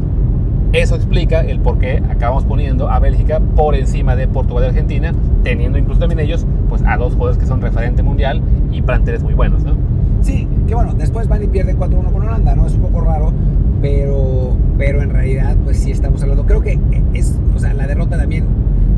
[0.72, 5.12] eso explica el por qué acabamos poniendo a Bélgica por encima de Portugal y Argentina,
[5.44, 9.34] teniendo incluso también ellos pues, a dos jugadores que son referente mundial y planteles muy
[9.34, 9.74] buenos, ¿no?
[10.20, 12.66] Sí, que bueno, después van y pierden 4-1 con Holanda, ¿no?
[12.66, 13.32] Es un poco raro,
[13.85, 16.47] pero, pero en realidad, pues sí estamos hablando.
[16.47, 16.79] Creo que
[17.12, 18.47] es, o sea, la derrota también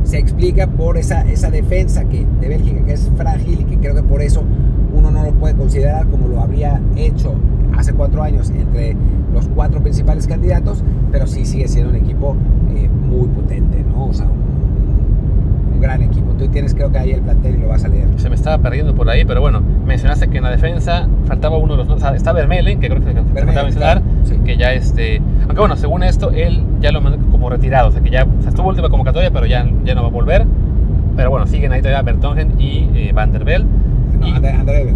[0.05, 3.97] se explica por esa, esa defensa que, de Bélgica que es frágil y que creo
[3.97, 4.45] que por eso
[4.95, 7.35] uno no lo puede considerar como lo habría hecho
[7.77, 8.97] hace cuatro años entre
[9.35, 12.37] los cuatro principales candidatos, pero sí sigue siendo un equipo
[12.77, 14.07] eh, muy potente, ¿no?
[14.07, 14.46] O sea, un
[15.81, 16.33] gran equipo.
[16.33, 18.09] Tú tienes creo que ahí el plantel y lo vas a leer.
[18.17, 21.77] Se me estaba perdiendo por ahí, pero bueno, mencionaste que en la defensa faltaba uno
[21.77, 21.89] de los...
[21.89, 24.03] O sea, está Vermelen, que creo que te faltaba mencionar,
[24.45, 25.21] que ya este...
[25.43, 28.43] Aunque bueno, según esto, él ya lo mandó como retirado, o sea, que ya o
[28.43, 30.47] sea, estuvo última convocatoria, pero ya, ya no va a volver.
[31.17, 33.65] Pero bueno, siguen ahí todavía Bertongen y eh, Van der Bell.
[34.21, 34.95] No, Anderbel,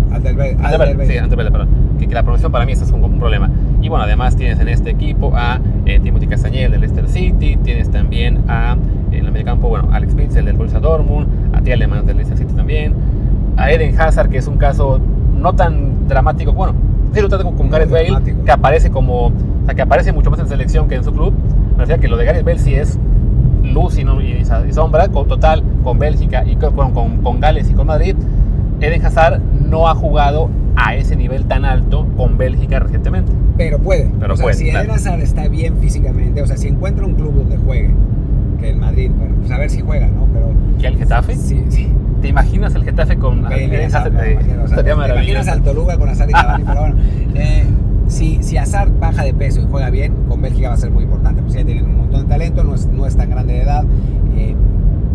[1.06, 1.68] sí, Anderbel, perdón.
[1.98, 3.50] Que, que, la promoción para mí es un, un, problema.
[3.82, 7.90] Y bueno, además tienes en este equipo a eh, Timothy Castañel del Leicester City, tienes
[7.90, 8.76] también a
[9.10, 12.94] en el mediocampo, bueno, Alex Pitzel del Borussia Dortmund, a Tielemans del Leicester City también,
[13.56, 15.00] a Eden Hazard, que es un caso
[15.36, 16.74] no tan dramático, bueno,
[17.12, 19.32] sí lo trata con Gareth Bale, que aparece como, o
[19.64, 21.32] sea, que aparece mucho más en selección que en su club,
[21.72, 22.98] me refiero que lo de Gareth Bale sí es
[23.62, 27.86] luz y, y, sombra, con, total, con Bélgica y con, con, con Gales y con
[27.86, 28.16] Madrid,
[28.80, 33.32] Eden Hazard no ha jugado a ese nivel tan alto con Bélgica recientemente.
[33.60, 34.08] Pero puede.
[34.18, 37.34] Pero o sea, Si Eden Hazard está bien físicamente, o sea, si encuentra un club
[37.34, 37.90] donde juegue,
[38.58, 40.26] que el Madrid, bueno, pues a ver si juega, ¿no?
[40.32, 41.36] Pero, ¿Y el Getafe?
[41.36, 41.88] Sí, sí.
[42.22, 44.12] ¿Te imaginas el Getafe con Hazard?
[44.82, 46.64] ¿Te imaginas al Toluca con Hazard y Cavani?
[46.64, 46.96] pero bueno,
[47.34, 47.64] eh,
[48.08, 51.04] si, si Hazard baja de peso y juega bien, con Bélgica va a ser muy
[51.04, 53.60] importante, porque ya tienen un montón de talento, no es, no es tan grande de
[53.60, 53.84] edad,
[54.38, 54.54] eh,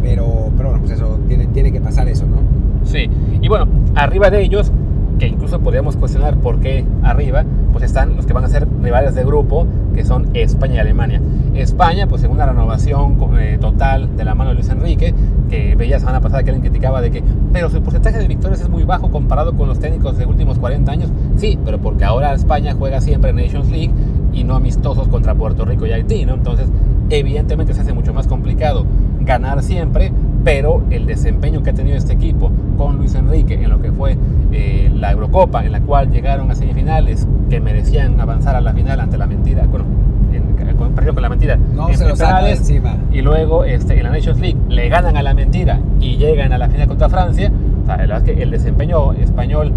[0.04, 2.38] pero, pero bueno, pues eso, tiene, tiene que pasar eso, ¿no?
[2.84, 3.10] Sí,
[3.42, 4.72] y bueno, arriba de ellos,
[5.20, 9.16] que incluso podríamos cuestionar por qué arriba, pues están los que van a ser rivales
[9.16, 11.22] de grupo, que son España y Alemania.
[11.54, 15.14] España, pues según la renovación eh, total de la mano de Luis Enrique,
[15.50, 17.24] que veía semana pasada que alguien criticaba de que,
[17.54, 20.92] pero su porcentaje de victorias es muy bajo comparado con los técnicos de últimos 40
[20.92, 21.10] años.
[21.38, 23.92] Sí, pero porque ahora España juega siempre en Nations League
[24.34, 26.34] y no amistosos contra Puerto Rico y Haití, ¿no?
[26.34, 26.68] Entonces,
[27.10, 28.86] evidentemente se hace mucho más complicado
[29.22, 30.12] ganar siempre,
[30.46, 34.16] pero el desempeño que ha tenido este equipo con Luis Enrique en lo que fue
[34.52, 39.00] eh, la Eurocopa, en la cual llegaron a semifinales que merecían avanzar a la final
[39.00, 39.86] ante la mentira, bueno,
[40.32, 42.96] en, con, con la mentira, no en se penales, encima.
[43.12, 46.60] y luego este, en la Nations League le ganan a la mentira y llegan a
[46.60, 47.52] la final contra Francia.
[47.82, 49.74] O sea, la verdad es que el desempeño español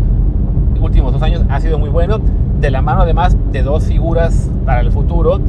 [0.81, 2.21] últimos dos años ha sido muy bueno,
[2.61, 5.41] de la mano además de dos figuras para el futuro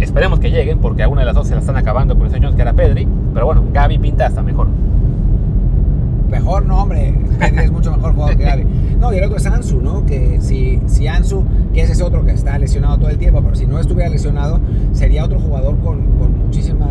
[0.00, 2.32] Esperemos que lleguen, porque a una de las dos se la están acabando con el
[2.32, 3.06] señor que era Pedri.
[3.34, 4.66] Pero bueno, Gaby pinta hasta mejor.
[6.30, 7.14] Mejor no, hombre.
[7.38, 8.66] Pedri es mucho mejor jugador que Gaby.
[8.98, 10.06] No, y el otro es Ansu, ¿no?
[10.06, 13.54] Que si, si Ansu, que ese es otro que está lesionado todo el tiempo, pero
[13.54, 14.60] si no estuviera lesionado,
[14.92, 16.86] sería otro jugador con, con muchísima,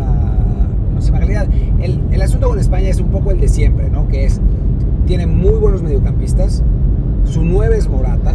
[0.92, 1.48] muchísima calidad.
[1.80, 4.06] El, el asunto con España es un poco el de siempre, ¿no?
[4.08, 4.40] Que es,
[5.06, 6.62] tiene muy buenos mediocampistas.
[7.24, 8.34] Su 9 es Morata,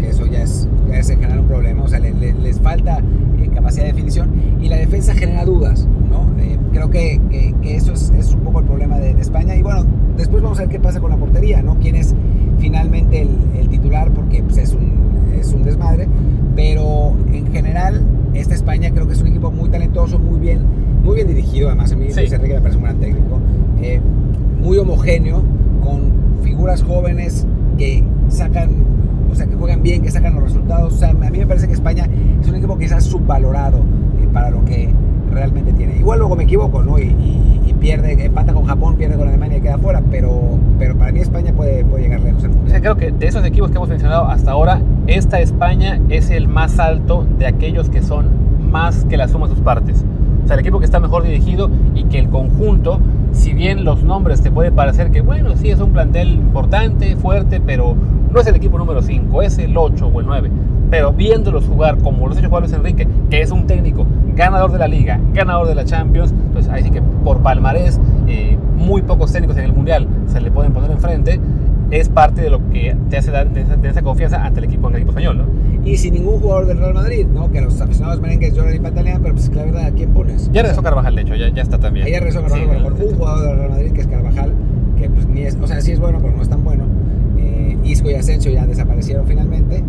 [0.00, 1.82] que eso ya es, ya es generar un problema.
[1.82, 3.00] O sea, les falta
[3.54, 6.28] capacidad de definición y la defensa genera dudas, ¿no?
[6.42, 9.84] Eh, creo que, que, eso es, es, un poco el problema de, España y bueno,
[10.16, 11.78] después vamos a ver qué pasa con la portería, ¿no?
[11.78, 12.14] Quién es
[12.58, 14.92] finalmente el, el titular porque pues, es, un,
[15.38, 16.08] es un desmadre,
[16.54, 18.02] pero en general
[18.34, 20.60] esta España creo que es un equipo muy talentoso, muy bien,
[21.02, 22.20] muy bien dirigido, además a mí sí.
[22.20, 23.40] Enrique me parece un gran técnico,
[23.80, 24.00] eh,
[24.60, 25.42] muy homogéneo,
[25.82, 26.12] con
[26.42, 27.46] figuras jóvenes
[27.78, 28.70] que sacan
[29.34, 30.94] o sea, que juegan bien, que sacan los resultados.
[30.94, 32.08] O sea, a mí me parece que España
[32.40, 34.88] es un equipo quizás subvalorado eh, para lo que
[35.32, 35.96] realmente tiene.
[35.96, 36.98] Igual luego me equivoco, ¿no?
[36.98, 37.42] Y,
[37.80, 41.52] pierde, empata con Japón, pierde con Alemania y queda fuera, pero, pero para mí España
[41.52, 42.42] puede, puede llegar lejos.
[42.64, 46.30] O sea, creo que de esos equipos que hemos mencionado hasta ahora, esta España es
[46.30, 48.30] el más alto de aquellos que son
[48.70, 50.02] más que la suma de sus partes.
[50.44, 53.00] O sea, el equipo que está mejor dirigido y que el conjunto
[53.34, 57.60] si bien los nombres te puede parecer que, bueno, sí es un plantel importante, fuerte,
[57.60, 57.94] pero
[58.32, 60.50] no es el equipo número 5, es el 8 o el 9.
[60.90, 64.78] Pero viéndolos jugar como los hecho jugar Luis Enrique, que es un técnico ganador de
[64.78, 69.32] la liga, ganador de la Champions, pues ahí sí que por palmarés, eh, muy pocos
[69.32, 71.40] técnicos en el Mundial se le pueden poner enfrente,
[72.00, 74.98] es parte de lo que te hace dar de esa, confianza ante el equipo, ante
[74.98, 75.88] el equipo español, ¿no?
[75.88, 77.50] Y sin ningún jugador del Real Madrid, ¿no?
[77.50, 80.50] Que los aficionados merengues lloran y patalean, pero pues la verdad, ¿a quién pones?
[80.52, 82.06] Ya regresó Carvajal, de hecho, ya, ya está también.
[82.06, 84.52] Ya regresó Carvajal, por un jugador del Real Madrid que es Carvajal,
[84.98, 86.84] que pues ni es, o sea, sí es bueno, pero no es tan bueno.
[87.38, 89.82] Eh, Isco y Asensio ya desaparecieron finalmente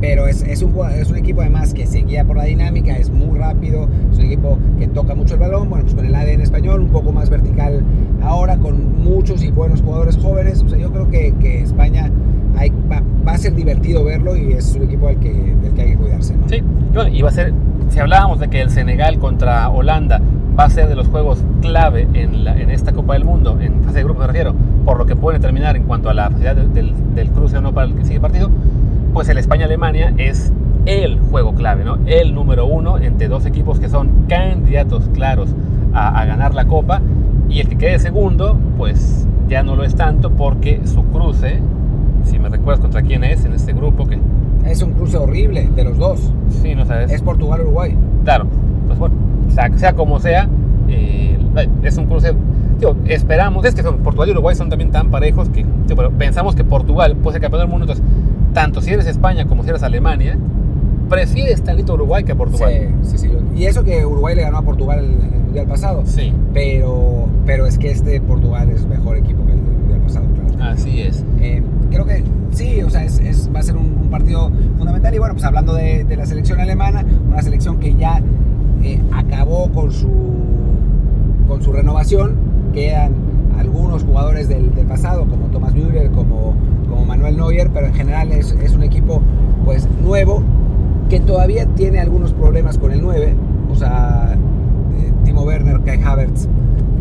[0.00, 3.10] pero es, es, un, es un equipo además que se guía por la dinámica, es
[3.10, 6.40] muy rápido, es un equipo que toca mucho el balón, bueno, pues con el ADN
[6.40, 7.82] español, un poco más vertical
[8.22, 12.10] ahora, con muchos y buenos jugadores jóvenes, o sea, yo creo que, que España
[12.56, 15.82] hay, va, va, a ser divertido verlo y es un equipo del que, del que
[15.82, 16.34] hay que cuidarse.
[16.34, 16.48] ¿no?
[16.48, 16.62] Sí,
[17.12, 17.52] y va a ser,
[17.90, 20.20] si hablábamos de que el Senegal contra Holanda
[20.58, 23.82] va a ser de los juegos clave en, la, en esta Copa del Mundo, en
[23.82, 26.56] fase de grupo me refiero, por lo que puede terminar en cuanto a la facilidad
[26.56, 28.50] del, del cruce o no para el que sigue partido,
[29.12, 30.52] pues el España-Alemania es
[30.86, 31.98] el juego clave, ¿no?
[32.06, 35.50] El número uno entre dos equipos que son candidatos claros
[35.92, 37.00] a, ganar la Copa.
[37.48, 41.58] Y el que quede segundo, pues ya no lo es tanto porque su cruce,
[42.24, 44.18] si me recuerdas contra quién es en este grupo, que
[44.66, 46.32] es un cruce horrible de los dos.
[46.62, 47.10] Sí, no sabes.
[47.10, 47.96] Es Portugal-Uruguay.
[48.24, 48.46] Claro,
[48.86, 49.14] pues bueno,
[49.50, 50.48] sea, como sea,
[50.88, 51.36] eh,
[51.82, 52.34] es un cruce.
[53.06, 55.66] esperamos, es que son, Portugal y Uruguay son también tan parejos que
[56.18, 57.84] pensamos que Portugal puede ser campeón del mundo.
[57.84, 58.04] Entonces,
[58.52, 60.38] tanto si eres España como si eres Alemania,
[61.08, 62.72] prefieres tanto Uruguay que a Portugal.
[63.02, 63.30] Sí, sí, sí.
[63.56, 66.02] Y eso que Uruguay le ganó a Portugal en el Mundial pasado.
[66.06, 66.32] Sí.
[66.54, 70.72] Pero, pero es que este Portugal es mejor equipo que el Mundial pasado, claro.
[70.72, 71.24] Así es.
[71.40, 75.14] Eh, creo que sí, o sea, es, va a ser un, partido fundamental.
[75.14, 78.20] Y bueno, pues hablando de, la selección alemana, una selección que ya
[78.82, 80.08] eh, acabó con su,
[81.46, 82.34] con su renovación,
[82.72, 83.12] quedan
[83.58, 86.54] algunos jugadores del, del pasado, como Thomas Müller, como
[87.10, 89.20] Manuel Neuer, pero en general es, es, un equipo
[89.64, 90.44] pues nuevo
[91.08, 93.34] que todavía tiene algunos problemas con el 9,
[93.68, 94.36] o sea,
[94.96, 96.46] eh, Timo Werner, Kai Havertz,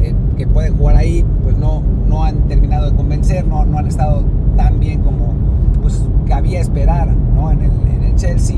[0.02, 3.86] eh, que pueden jugar ahí, pues no, no han terminado de convencer, no, no han
[3.86, 4.24] estado
[4.58, 5.36] tan bien como
[5.80, 7.52] pues cabía esperar ¿no?
[7.52, 8.58] en, el, en el Chelsea,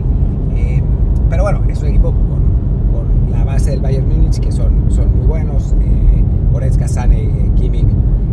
[0.55, 0.81] eh,
[1.29, 2.23] pero bueno, es un equipo con,
[2.93, 5.75] con, la base del Bayern Múnich que son, son muy buenos,
[6.53, 7.87] Goretzka, Sane, Kimmich,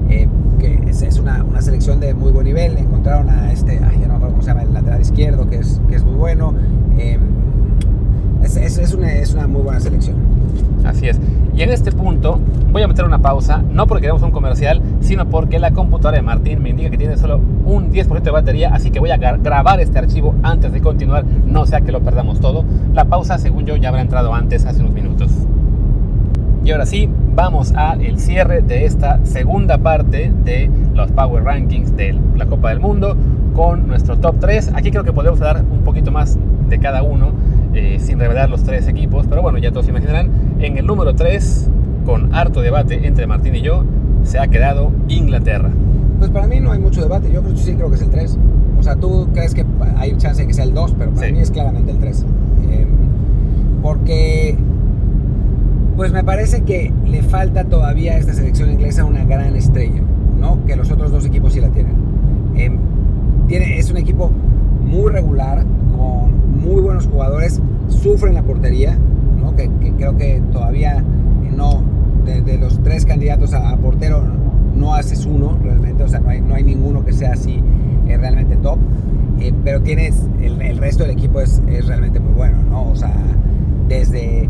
[0.08, 2.76] que es, una, una, selección de muy buen nivel.
[2.76, 5.56] Encontraron a este, ay, ya no me acuerdo cómo se llama, el lateral izquierdo, que
[5.56, 6.54] es, que es muy bueno.
[6.98, 7.20] Em,
[8.42, 10.16] es, es, una, es una muy buena selección.
[10.84, 11.20] Así es.
[11.54, 12.38] Y en este punto
[12.70, 16.22] voy a meter una pausa, no porque queremos un comercial, sino porque la computadora de
[16.22, 19.80] Martín me indica que tiene solo un 10% de batería, así que voy a grabar
[19.80, 22.64] este archivo antes de continuar, no sea que lo perdamos todo.
[22.94, 25.32] La pausa, según yo, ya habrá entrado antes, hace unos minutos.
[26.64, 27.08] Y ahora sí,
[27.38, 32.81] vamos al cierre de esta segunda parte de los Power Rankings de la Copa del
[32.81, 33.16] Mundo
[33.55, 34.72] con nuestro top 3.
[34.74, 36.37] Aquí creo que podemos dar un poquito más
[36.68, 37.31] de cada uno
[37.74, 40.33] eh, sin revelar los tres equipos, pero bueno, ya todos se imaginarán.
[40.59, 41.70] En el número 3,
[42.05, 43.85] con harto debate entre Martín y yo,
[44.24, 45.70] se ha quedado Inglaterra.
[46.18, 48.37] Pues para mí no hay mucho debate, yo creo, sí creo que es el 3.
[48.81, 49.64] O sea, tú crees que
[49.96, 52.27] hay chance de que sea el 2, pero para mí es claramente el 3.
[52.72, 52.87] Eh,
[53.81, 54.59] porque
[55.98, 60.00] pues me parece que le falta todavía a esta selección inglesa una gran estrella,
[60.38, 60.64] ¿no?
[60.64, 61.96] Que los otros dos equipos sí la tienen.
[62.54, 62.78] Em,
[63.48, 64.30] tiene, es un equipo
[64.80, 68.96] muy regular, con muy buenos jugadores, sufre en la portería,
[69.40, 69.56] ¿no?
[69.56, 71.02] Que, creo que todavía
[71.56, 71.82] no,
[72.24, 74.22] de, los tres candidatos a, portero,
[74.76, 77.61] no haces uno realmente, o sea, no hay, no hay ninguno que sea así
[78.06, 78.78] eh, realmente top,
[79.40, 82.88] eh, pero tienes, el, el, resto del equipo es, es realmente muy bueno, ¿no?
[82.88, 83.12] O sea,
[83.88, 84.48] desde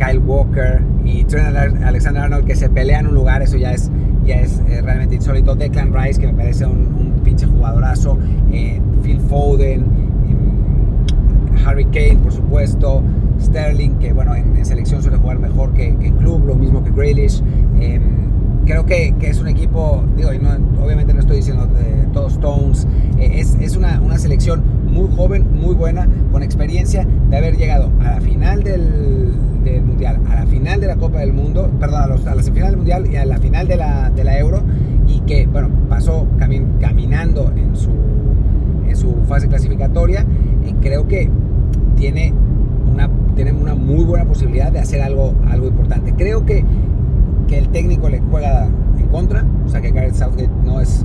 [0.00, 3.90] Kyle Walker y Trent Alexander Arnold que se pelean un lugar, eso ya es,
[4.24, 5.54] ya es eh, realmente insólito.
[5.54, 8.18] Declan Rice, que me parece un, pinche jugadorazo.
[8.50, 9.84] Eh, Phil Foden,
[10.28, 13.02] em, Harry Kane, por supuesto.
[13.40, 17.42] Sterling, que bueno, en, selección suele jugar mejor que, en club, lo mismo que Grealish.
[17.80, 18.30] Em,
[18.64, 22.86] creo que, es un equipo, digo, no, obviamente no estoy diciendo de todos Stones,
[23.18, 27.90] eh, es, es una, una, selección muy joven, muy buena, con experiencia de haber llegado
[28.00, 29.32] a la final del,
[29.64, 32.42] del Mundial, a la final de la Copa del Mundo, perdón, a, los, a la
[32.42, 34.62] semifinal del Mundial y a la final de la, de la Euro,
[35.06, 37.90] y que, bueno, pasó caminando en su,
[38.88, 40.24] en su fase clasificatoria,
[40.66, 41.30] y creo que
[41.96, 42.32] tiene
[42.90, 46.14] una, tiene una muy buena posibilidad de hacer algo, algo importante.
[46.14, 46.64] Creo que,
[47.48, 48.68] que el técnico le juega
[48.98, 51.04] en contra, o sea que Gareth Southgate no es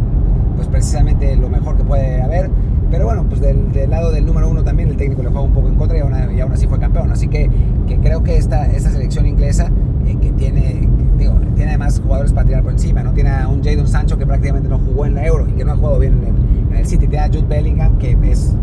[0.55, 2.49] pues precisamente lo mejor que puede haber.
[2.91, 5.67] Pero bueno, pues del, lado del número uno también el técnico le juega un poco
[5.67, 7.11] en contra y aún, así fue campeón.
[7.11, 7.49] Así que,
[7.87, 9.69] que creo que esta, esta selección inglesa,
[10.05, 13.13] eh, que tiene, digo, tiene además más jugadores para tirar por encima, ¿no?
[13.13, 15.73] Tiene a un Jadon Sancho que prácticamente no jugó en la Euro y que no
[15.73, 17.07] ha jugado bien en el, en el City.
[17.07, 18.53] Tiene a Jude Bellingham que es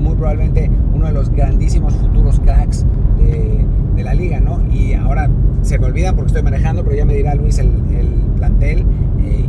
[0.00, 2.84] muy probablemente uno de los grandísimos futuros cracks
[3.18, 3.64] de,
[3.96, 4.60] de la liga, ¿no?
[4.72, 5.30] Y ahora
[5.62, 8.84] se me olvida porque estoy manejando, pero ya me dirá Luis el, el plantel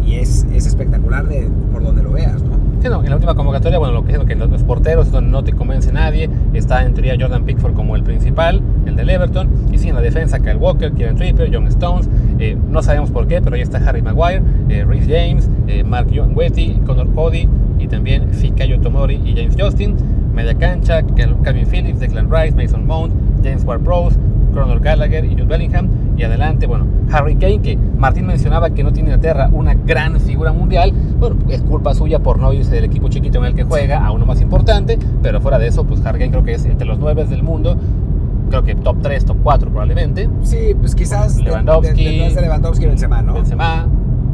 [0.05, 2.55] y es, es espectacular de, por donde lo veas, ¿no?
[2.86, 6.30] En la última convocatoria, bueno, lo que lo que los porteros no te convence nadie,
[6.53, 10.01] está en teoría Jordan Pickford como el principal, el del Everton, y sí, en la
[10.01, 12.07] defensa Kyle Walker, Kieran Tripper, John Stones,
[12.38, 16.09] eh, no sabemos por qué, pero ahí está Harry Maguire, eh, Rhys James, eh, Mark
[16.11, 17.49] Wetty, Connor Cody,
[17.80, 19.95] y también Fikayo Tomori y James Justin,
[20.32, 21.01] media cancha,
[21.43, 23.11] Calvin Phillips, Declan Rice, Mason Mount,
[23.43, 24.15] James Ward-Prowse,
[24.56, 25.88] Conor Gallagher y Jude Bellingham.
[26.18, 30.51] Y adelante, bueno, Harry Kane, que Martín mencionaba que no tiene Inglaterra una gran figura
[30.53, 30.91] mundial.
[31.20, 34.12] Bueno, es culpa suya por no irse del equipo chiquito en el que juega a
[34.12, 34.97] uno más importante.
[35.22, 37.78] Pero fuera de eso, pues Harry Kane creo que es entre los nueve del mundo.
[38.49, 40.30] Creo que top 3, top 4 probablemente.
[40.43, 43.34] Sí, pues quizás Lewandowski, de, de, de Lewandowski y Benzema, ¿no?
[43.34, 43.88] Benzema,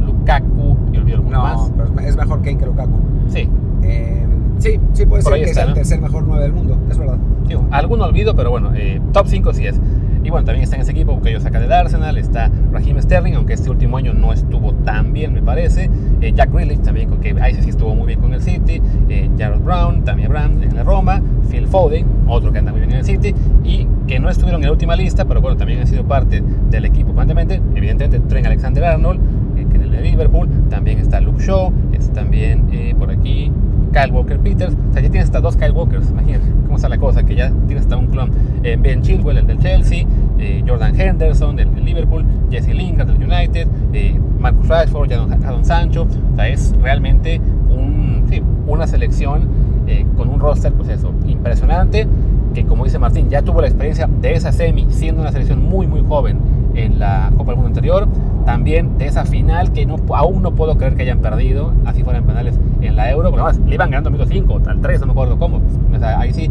[0.06, 1.72] Lukaku y olvido alguno no, más.
[1.76, 3.00] pero es mejor Kane que Lukaku.
[3.28, 3.50] Sí.
[3.84, 4.28] Eh,
[4.60, 5.70] sí, sí puede Por ser que está, sea ¿no?
[5.70, 7.18] el tercer mejor 9 del mundo, es verdad.
[7.48, 9.80] Digo, algún olvido, pero bueno, eh, top 5 sí es.
[10.24, 13.34] Y bueno, también está en ese equipo que ellos saca del Arsenal, está Raheem Sterling,
[13.34, 15.90] aunque este último año no estuvo tan bien, me parece.
[16.22, 18.82] Eh, Jack Grealish también, que ahí sí estuvo muy bien con el City.
[19.10, 21.22] Eh, Jared Brown, Tammy Abraham en la Roma.
[21.50, 23.34] Phil Foden, otro que anda muy bien en el City.
[23.64, 26.86] Y que no estuvieron en la última lista, pero bueno, también han sido parte del
[26.86, 27.62] equipo constantemente.
[27.76, 29.20] Evidentemente, Trent Alexander-Arnold,
[29.58, 30.50] eh, que en el de Liverpool.
[30.70, 33.52] También está Luke Shaw, está también eh, por aquí
[33.92, 34.74] Kyle Walker Peters.
[34.74, 37.52] O sea, ya tienes hasta dos Kyle Walkers, imagínate cómo está la cosa, que ya
[37.68, 38.32] tienes hasta un clon.
[38.64, 40.06] Eh, ben Chilwell, el del Chelsea,
[40.40, 46.08] eh, Jordan Henderson, del, del, Liverpool, Jesse Lingard, del United, eh, Marcus Rashford, Jadon, Sancho.
[46.34, 47.40] O sea, es realmente
[47.70, 49.48] un, sí, una selección
[49.88, 52.08] eh, con un roster, pues eso, impresionante.
[52.54, 55.88] Que como dice Martín, ya tuvo la experiencia de esa semi, siendo una selección muy,
[55.88, 56.40] muy joven
[56.76, 58.08] en la Copa del Mundo anterior.
[58.46, 62.26] También de esa final que no, aún no puedo creer que hayan perdido, así fueran
[62.26, 65.12] penales en la Euro, porque además le iban ganando minuto 5, al 3, no me
[65.12, 65.62] acuerdo cómo.
[65.94, 66.50] O sea, ahí sí,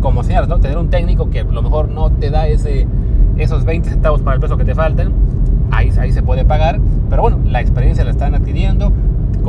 [0.00, 0.58] como señalas, ¿no?
[0.58, 2.86] Tener un técnico que a lo mejor no te da ese,
[3.36, 5.12] esos 20 centavos para el peso que te faltan,
[5.70, 6.80] ahí, ahí se puede pagar.
[7.10, 8.92] Pero bueno, la experiencia la están adquiriendo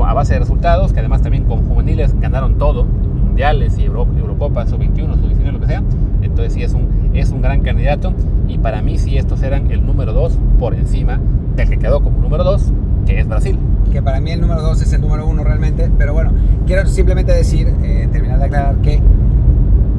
[0.05, 4.71] a base de resultados, que además también con juveniles ganaron todo, mundiales y Euro, Eurocopas,
[4.73, 5.81] o 21, o 19, lo que sea.
[6.27, 8.13] Entonces sí es un, es un gran candidato
[8.47, 11.19] y para mí sí estos eran el número 2 por encima
[11.55, 12.71] del que quedó como número 2,
[13.05, 13.57] que es Brasil.
[13.91, 16.31] Que para mí el número 2 es el número 1 realmente, pero bueno,
[16.65, 19.01] quiero simplemente decir, eh, terminar de aclarar que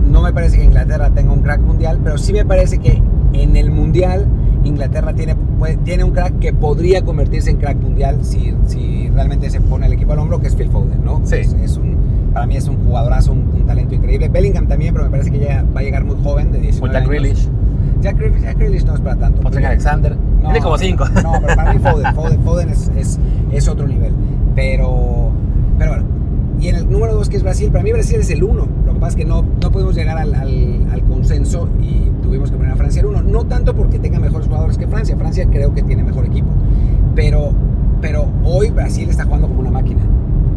[0.09, 3.03] no me parece que Inglaterra tenga un crack mundial, pero sí me parece que
[3.33, 4.27] en el mundial
[4.65, 9.51] Inglaterra tiene, puede, tiene un crack que podría convertirse en crack mundial si, si realmente
[9.51, 11.23] se pone el equipo al hombro, que es Phil Foden, ¿no?
[11.25, 11.37] Sí.
[11.37, 11.98] Es, es un,
[12.33, 14.29] para mí es un jugadorazo, un, un, talento increíble.
[14.29, 16.93] Bellingham también, pero me parece que ya va a llegar muy joven, de 19 o
[16.93, 17.11] Jack años.
[17.11, 17.49] Grealish.
[18.01, 19.51] Jack Grealish, Jack Grealish no es para tanto.
[19.51, 20.17] Trent Alexander.
[20.17, 21.05] No, Tiene como 5.
[21.23, 23.19] No, pero para mí Foden, Foden, Foden es, es,
[23.53, 24.13] es, otro nivel.
[24.55, 25.31] Pero,
[25.79, 26.07] pero bueno.
[26.61, 28.69] Y en el número 2, que es Brasil, para mí Brasil es el 1.
[28.87, 32.51] Lo que pasa es que no, no pudimos llegar al, al, al, consenso y tuvimos
[32.51, 33.23] que poner a Francia el 1.
[33.23, 35.17] No tanto porque tenga mejores jugadores que Francia.
[35.17, 36.49] Francia creo que tiene mejor equipo.
[37.15, 37.53] Pero,
[38.01, 40.03] pero hoy Brasil está jugando como una máquina.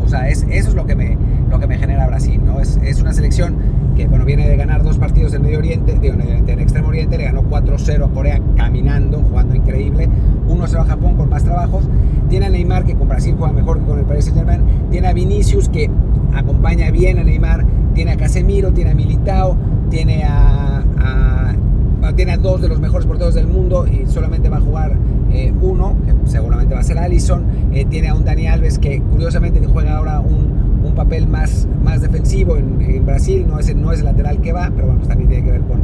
[0.03, 1.17] O sea, es, eso es lo que me,
[1.51, 2.59] lo que me genera Brasil, ¿no?
[2.59, 3.55] Es, es una selección
[3.95, 7.17] que, bueno, viene de ganar dos partidos en Medio Oriente, digo, en, en Extremo Oriente,
[7.17, 10.09] le ganó 4-0 a Corea caminando, jugando increíble,
[10.47, 11.83] 1-0 a Japón con más trabajos,
[12.29, 15.13] tiene a Neymar que con Brasil juega mejor que con el Paris Saint-Germain, tiene a
[15.13, 15.89] Vinicius que
[16.33, 19.57] acompaña bien a Neymar, tiene a Casemiro, tiene a Militao,
[19.89, 24.57] tiene a, a, tiene a dos de los mejores porteros del mundo y solamente va
[24.57, 24.95] a jugar
[25.33, 27.43] eh, uno, que seguramente va a ser Allison,
[27.73, 32.01] eh, tiene a un Dani Alves que curiosamente juega ahora un, un papel más, más
[32.01, 35.29] defensivo en, en, Brasil, no es, no es el lateral que va, pero pues también
[35.29, 35.81] tiene que ver con,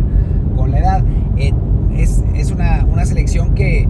[0.55, 1.03] con la edad.
[1.37, 1.53] Eh,
[1.95, 3.87] es, es una, una, selección que,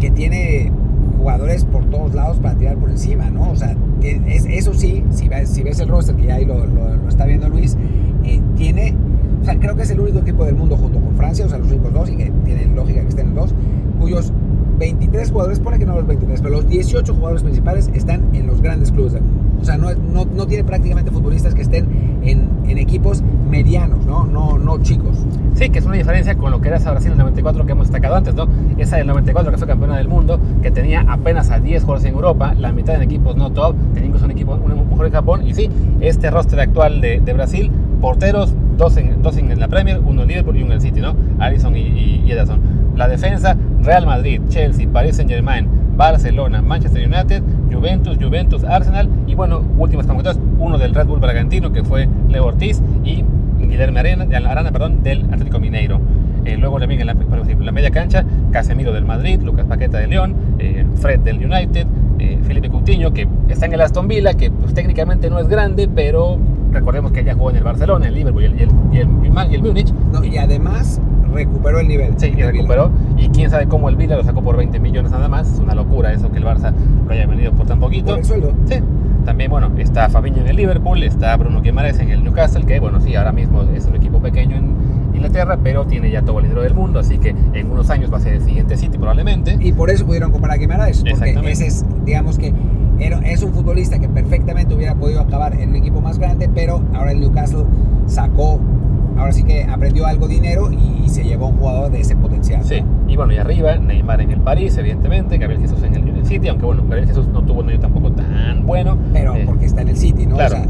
[0.00, 0.72] que tiene
[1.18, 3.50] jugadores por todos lados para tirar por encima, ¿no?
[3.50, 6.66] O sea, es, eso sí, si ves, si ves el roster, que ya ahí lo,
[6.66, 7.76] lo, lo está viendo Luis,
[8.24, 8.94] eh, tiene,
[9.40, 11.58] o sea, creo que es el único equipo del mundo junto con Francia, o sea,
[11.58, 13.54] los únicos dos, y que tiene lógica que estén dos,
[14.00, 14.32] cuyos
[14.78, 18.60] 23 jugadores, pone que no los 23, pero los 18 jugadores principales están en los
[18.60, 19.43] grandes clubes del mundo.
[19.60, 24.26] O sea, no, no, no tiene prácticamente futbolistas que estén en, en, equipos medianos, ¿no?
[24.26, 25.16] No, no chicos.
[25.54, 27.72] Sí, que es una diferencia con lo que era esa Brasil en el 94 que
[27.72, 28.48] hemos destacado antes, ¿no?
[28.76, 32.14] Esa del 94 que fue campeona del mundo, que tenía apenas a 10 jugadores en
[32.14, 35.46] Europa, la mitad en equipos no top, tenía incluso un equipo, un mejor en Japón,
[35.46, 37.70] y sí, este roster actual de, de Brasil,
[38.04, 41.00] porteros, dos en, dos en la Premier, uno en Liverpool y uno en el City,
[41.00, 41.16] ¿no?
[41.38, 42.60] Allison y, Ederson.
[42.96, 47.42] La defensa, Real Madrid, Chelsea, Paris Saint Germain, Barcelona, Manchester United,
[47.72, 52.44] Juventus, Juventus, Arsenal y bueno, últimos convocatorias, uno del Red Bull Bragantino que fue Leo
[52.44, 53.24] Ortiz y
[53.58, 55.98] Guillermo Arana, Arana perdón, del Atlético Mineiro.
[56.44, 60.36] Eh, luego también en la, la, media cancha, Casemiro del Madrid, Lucas Paqueta del León,
[60.58, 61.86] eh, Fred del United,
[62.24, 65.88] eh, Felipe Coutinho, que está en el Aston Villa, que pues, técnicamente no es grande,
[65.92, 66.38] pero
[66.72, 69.62] recordemos que ya jugó en el Barcelona, el Liverpool y el, y el, y el,
[69.62, 69.92] Múnich.
[70.22, 71.00] y además
[71.32, 72.14] recuperó el nivel.
[72.16, 72.90] Sí, y recuperó.
[73.16, 75.52] Y quién sabe cómo el Villa lo sacó por 20 millones nada más.
[75.52, 76.72] Es una locura eso que el Barça
[77.06, 78.10] lo haya venido por tan poquito.
[78.10, 78.52] Por el sueldo.
[78.66, 78.76] Sí.
[79.24, 83.00] También, bueno, está Fabiño en el Liverpool, está Bruno Guimaraes en el Newcastle, que, bueno,
[83.00, 84.74] sí, ahora mismo es un equipo pequeño en
[85.14, 88.18] Inglaterra, pero tiene ya todo el dinero del mundo, así que en unos años va
[88.18, 89.56] a ser el siguiente City probablemente.
[89.60, 92.52] Y por eso pudieron comprar a Guimaraes, porque ese es, digamos que
[92.98, 97.12] es un futbolista que perfectamente hubiera podido acabar en un equipo más grande, pero ahora
[97.12, 97.64] el Newcastle
[98.06, 98.60] sacó
[99.16, 102.64] ahora sí que aprendió algo dinero y, se llevó un jugador de ese potencial.
[102.64, 106.48] Sí, y bueno, y arriba Neymar en el París, evidentemente, Gabriel Jesús en el City,
[106.48, 108.98] aunque bueno, Gabriel Jesús no tuvo un año tampoco tan bueno.
[109.12, 110.34] Pero eh, porque está en el City, ¿no?
[110.34, 110.63] O sea,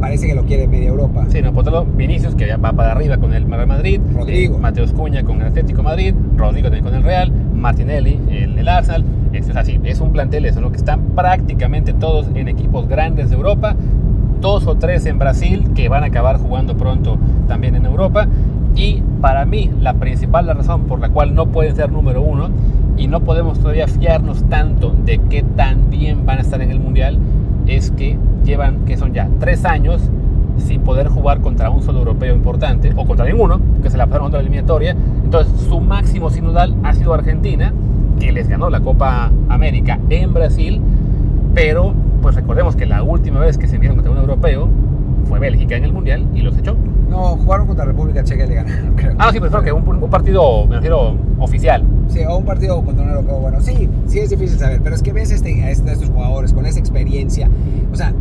[0.00, 1.26] parece que lo quiere media Europa.
[1.28, 4.56] Sí, no, por otro Vinicius, que va para arriba con el Real Madrid, Rodrigo.
[4.56, 8.68] Eh, Mateos Cuña con el Atlético Madrid, Rodrigo también con el Real, Martinelli en el
[8.68, 9.04] Arsenal.
[9.32, 10.70] Es, así, es un plantel eso, ¿no?
[10.70, 13.76] Que están prácticamente todos en equipos grandes de Europa
[14.42, 17.16] dos o tres en Brasil que van a acabar jugando pronto
[17.48, 18.26] también en Europa.
[18.74, 22.50] Y para mí la principal razón por la cual no pueden ser número uno
[22.96, 26.80] y no podemos todavía fiarnos tanto de qué tan bien van a estar en el
[26.80, 27.18] Mundial
[27.66, 30.02] es que llevan, que son ya tres años
[30.58, 34.26] sin poder jugar contra un solo europeo importante o contra ninguno, que se la pasaron
[34.26, 34.96] contra la eliminatoria.
[35.24, 37.72] Entonces su máximo sinodal ha sido Argentina,
[38.18, 40.80] que les ganó la Copa América en Brasil,
[41.54, 44.68] pero pues recordemos que la última vez que se vieron contra un europeo
[45.24, 46.76] fue Bélgica en el Mundial y los echó.
[47.12, 49.14] No, jugaron contra República Checa y le ganaron, creo.
[49.18, 51.84] Ah, sí, pues creo que un, un, partido, me refiero, oficial.
[52.08, 53.38] Sí, o un partido contra un europeo.
[53.38, 56.64] Bueno, sí, sí es difícil saber, pero es que ves este, a estos jugadores con
[56.64, 57.50] esa experiencia.
[57.92, 58.14] O sea,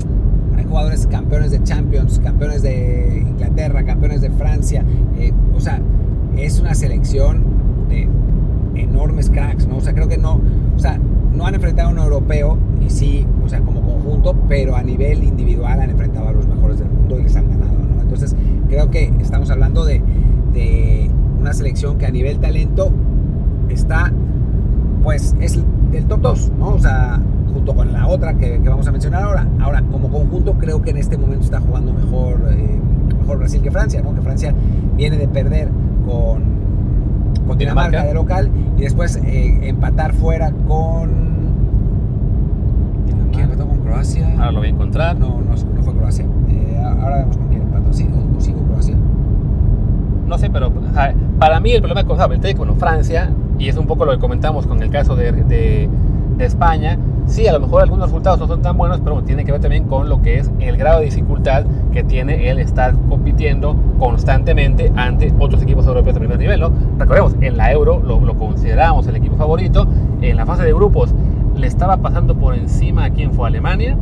[0.57, 4.83] hay jugadores campeones de Champions, campeones de Inglaterra, campeones de Francia.
[5.17, 5.79] Eh, o sea,
[6.35, 7.43] es una selección
[7.87, 8.09] de
[8.75, 9.77] enormes cracks, ¿no?
[9.77, 10.41] O sea, creo que no,
[10.75, 10.99] o sea,
[11.33, 15.23] no han enfrentado a un europeo y sí, o sea, como conjunto, pero a nivel
[15.23, 17.60] individual han enfrentado a los mejores del mundo y les han ganado.
[18.13, 18.35] Entonces,
[18.67, 20.01] creo que estamos hablando de,
[20.53, 21.09] de
[21.39, 22.91] una selección que a nivel talento
[23.69, 24.11] está,
[25.03, 25.59] pues, es
[25.91, 26.69] del top 2, ¿no?
[26.69, 27.19] O sea,
[27.53, 29.47] junto con la otra que, que, vamos a mencionar ahora.
[29.59, 32.79] Ahora, como conjunto, creo que en este momento está jugando mejor, eh,
[33.19, 34.13] mejor Brasil que Francia, ¿no?
[34.13, 34.53] Que Francia
[34.95, 35.69] viene de perder
[36.05, 36.51] con
[37.47, 41.09] con Dinamarca, de local y después eh, empatar fuera con.
[43.31, 44.31] ¿Quién empató con Croacia?
[44.33, 45.19] Ahora lo voy a encontrar.
[45.19, 46.25] No, no, no fue Croacia.
[46.49, 47.37] Eh, ahora vemos
[50.27, 50.71] No sé, pero
[51.39, 54.89] para mí el problema con Francia, y es un poco lo que comentamos con el
[54.89, 55.89] caso de,
[56.39, 59.61] España, Sí, a lo mejor algunos resultados no son tan buenos, pero tiene que ver
[59.61, 64.91] también con lo que es el grado de dificultad que tiene el estar compitiendo constantemente
[64.95, 66.59] ante otros equipos europeos de primer nivel.
[66.59, 66.71] ¿no?
[66.97, 69.87] Recordemos, en la Euro lo, lo consideramos el equipo favorito,
[70.21, 71.13] en la fase de grupos
[71.55, 73.95] le estaba pasando por encima a quien fue Alemania,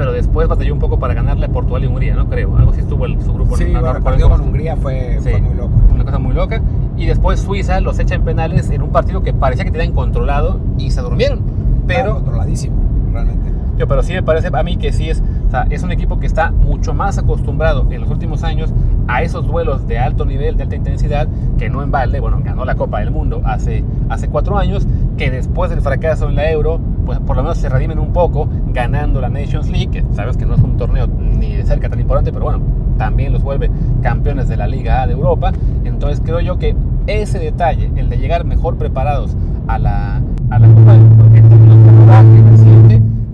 [0.00, 2.26] pero después batalló un poco para ganarle a Portugal y Hungría, ¿no?
[2.26, 2.56] Creo.
[2.56, 3.54] Algo así estuvo el, su grupo.
[3.58, 5.72] Sí, no, no perdió con Hungría fue, fue, muy loco.
[5.92, 6.62] Una cosa muy loca.
[6.96, 10.58] Y después Suiza los echa en penales en un partido que parecía que tenían controlado
[10.78, 11.42] y se durmieron
[11.86, 12.76] pero controladísimo,
[13.12, 13.50] realmente.
[13.76, 16.18] Yo, pero sí me parece a mí que sí es, o sea, es un equipo
[16.18, 18.72] que está mucho más acostumbrado en los últimos años
[19.06, 21.28] a esos duelos de alto nivel, de alta intensidad,
[21.58, 24.86] que no en balde, bueno, ganó la Copa del Mundo hace, hace cuatro años,
[25.20, 28.48] que después del fracaso en la Euro, pues por lo menos se redimen un poco
[28.68, 32.00] ganando la Nations League, que sabes que no es un torneo ni de cerca tan
[32.00, 32.62] importante, pero bueno,
[32.96, 35.52] también los vuelve campeones de la Liga A de Europa.
[35.84, 36.74] Entonces creo yo que
[37.06, 41.24] ese detalle, el de llegar mejor preparados a la, a la Copa del Mundo,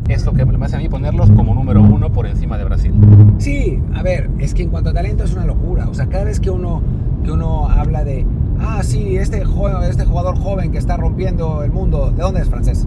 [0.08, 2.94] es lo que me hace a mí ponerlos como número uno por encima de Brasil.
[3.38, 5.88] Sí, a ver, es que en cuanto a talento es una locura.
[5.88, 6.82] O sea, cada vez que uno,
[7.22, 8.26] que uno habla de,
[8.60, 9.42] ah, sí, este,
[9.88, 12.86] este jugador joven que está rompiendo el mundo, ¿de dónde es francés?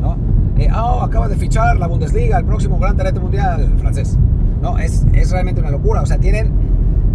[0.00, 0.16] ¿No?
[0.58, 4.18] Eh, oh, acaba de fichar la Bundesliga, el próximo gran talento mundial francés.
[4.60, 6.02] No, es, es realmente una locura.
[6.02, 6.50] O sea, tienen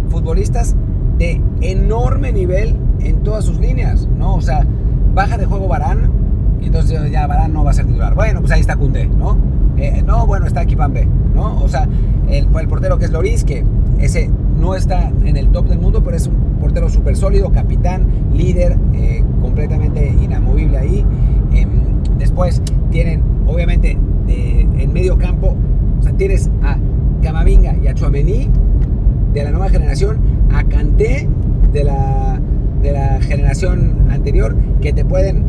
[0.08, 0.74] futbolistas
[1.18, 4.34] de enorme nivel en todas sus líneas, ¿no?
[4.34, 4.66] O sea,
[5.14, 6.10] baja de juego Barán
[6.60, 8.14] y entonces ya Barán no va a ser titular.
[8.14, 9.36] Bueno, pues ahí está Cundé, ¿no?
[9.76, 11.60] Eh, no, bueno, está Kipambe, ¿no?
[11.62, 11.88] O sea,
[12.28, 13.64] el, el portero que es Loris, que
[14.04, 14.30] ese
[14.60, 18.76] no está en el top del mundo, pero es un portero súper sólido, capitán, líder,
[18.94, 21.04] eh, completamente inamovible ahí.
[21.52, 21.68] Em,
[22.18, 25.54] después tienen, obviamente, en medio campo,
[26.16, 26.78] tienes a
[27.22, 28.48] Camavinga y a Chuamení
[29.32, 30.18] de la nueva generación,
[30.52, 31.28] a Kanté
[31.72, 32.40] de la,
[32.82, 35.44] de la generación anterior, que te pueden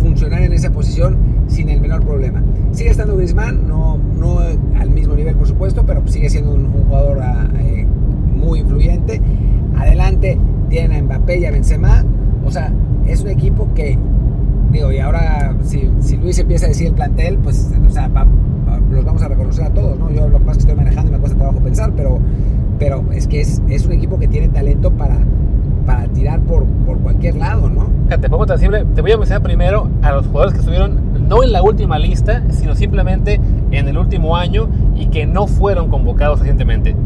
[0.00, 1.16] funcionar en esa posición
[1.48, 2.42] sin el menor problema.
[2.72, 7.20] Sigue estando Griezmann, no, no al mismo nivel por supuesto, pero sigue siendo un, jugador
[7.22, 7.86] ah, eh,
[8.34, 9.20] muy influyente.
[9.76, 10.38] Adelante
[10.68, 12.04] tienen a Mbappé y a Benzema.
[12.44, 12.72] O sea,
[13.06, 13.98] es un equipo que,
[14.70, 18.08] digo, y ahora si, si Luis empieza a decir el plantel, pues, o sea,
[18.90, 20.10] los vamos a reconocer a todos, ¿no?
[20.10, 22.18] Yo lo que pasa es que estoy manejando y me cuesta trabajo pensar, pero,
[22.78, 25.18] pero es que es, es un equipo que tiene talento para,
[25.86, 27.88] para tirar por, por cualquier lado, ¿no?
[28.08, 31.42] Te pongo tan simple, te voy a mencionar primero a los jugadores que estuvieron no
[31.42, 36.40] en la última lista, sino simplemente en el último año y que no fueron convocados
[36.40, 36.96] recientemente.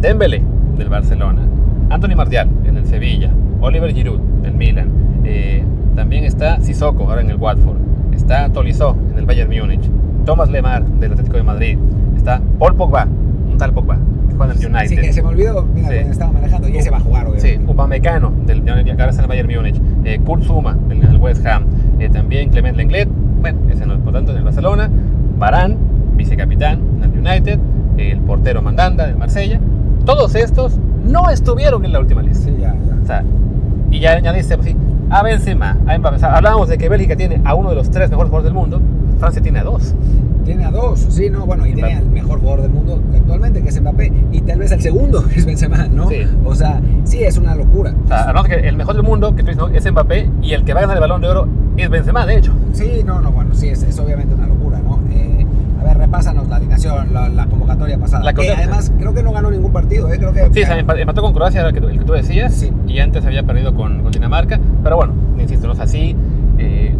[0.00, 0.42] Dembélé,
[0.76, 1.42] del Barcelona.
[1.90, 3.30] Anthony Martial, en el Sevilla.
[3.60, 4.88] Oliver Giroud, del Milan.
[5.24, 5.62] Eh,
[5.94, 7.76] también está Sissoko, ahora en el Watford.
[8.12, 9.88] Está Tolisso, en el Bayern Múnich.
[10.24, 11.78] Thomas Lemar, del Atlético de Madrid.
[12.16, 13.06] Está Paul Pogba,
[13.50, 13.96] un tal Pogba,
[14.28, 14.88] que juega en el United.
[14.88, 15.94] Sí, que se me olvidó, mira, Sí.
[15.94, 17.72] cuando estaba manejando, y ese va a jugar, Sí, obviamente.
[17.72, 19.80] Upamecano, del, que ahora está en el Bayern Múnich.
[20.04, 21.64] Eh, Kurt Zuma, del, del West Ham.
[21.98, 23.08] Eh, también Clement Lenglet,
[23.40, 24.90] bueno, ese no es por tanto, del Barcelona.
[25.38, 25.76] Barán,
[26.16, 27.58] vicecapitán del United.
[27.96, 29.60] El portero Mandanda, del Marsella.
[30.04, 32.44] Todos estos no estuvieron en la última lista.
[32.44, 32.96] Sí, ya, ya.
[33.02, 33.24] O sea,
[33.90, 34.76] y ya añadiste, pues sí,
[35.10, 36.16] a Benzema, a Mbappé.
[36.16, 38.54] O sea, hablábamos de que Bélgica tiene a uno de los tres mejores jugadores del
[38.54, 38.80] mundo.
[39.18, 39.94] Francia tiene a dos.
[40.48, 42.06] Tiene a dos, sí, no, bueno, y tiene Mbappé.
[42.06, 45.38] al mejor jugador del mundo actualmente, que es Mbappé, y tal vez al segundo, que
[45.40, 46.08] es Benzema, ¿no?
[46.08, 46.22] Sí.
[46.44, 47.92] O sea, sí, es una locura.
[48.04, 49.68] O sea, de que el mejor del mundo, que tú dices, ¿no?
[49.68, 52.38] es Mbappé, y el que va a ganar el balón de oro es Benzema, de
[52.38, 52.52] hecho.
[52.72, 54.98] Sí, no, no, bueno, sí, es, es obviamente una locura, ¿no?
[55.12, 55.44] Eh,
[55.80, 58.24] a ver, repásanos la alineación, la, la convocatoria pasada.
[58.24, 60.16] La que además, creo que no ganó ningún partido, ¿eh?
[60.18, 60.48] Creo que...
[60.52, 62.72] Sí, o sea, empa- empató con Croacia, el que, tú- el que tú decías, Sí.
[62.88, 66.16] y antes había perdido con, con Dinamarca, pero bueno, insisto, no es así.
[66.58, 66.94] eh,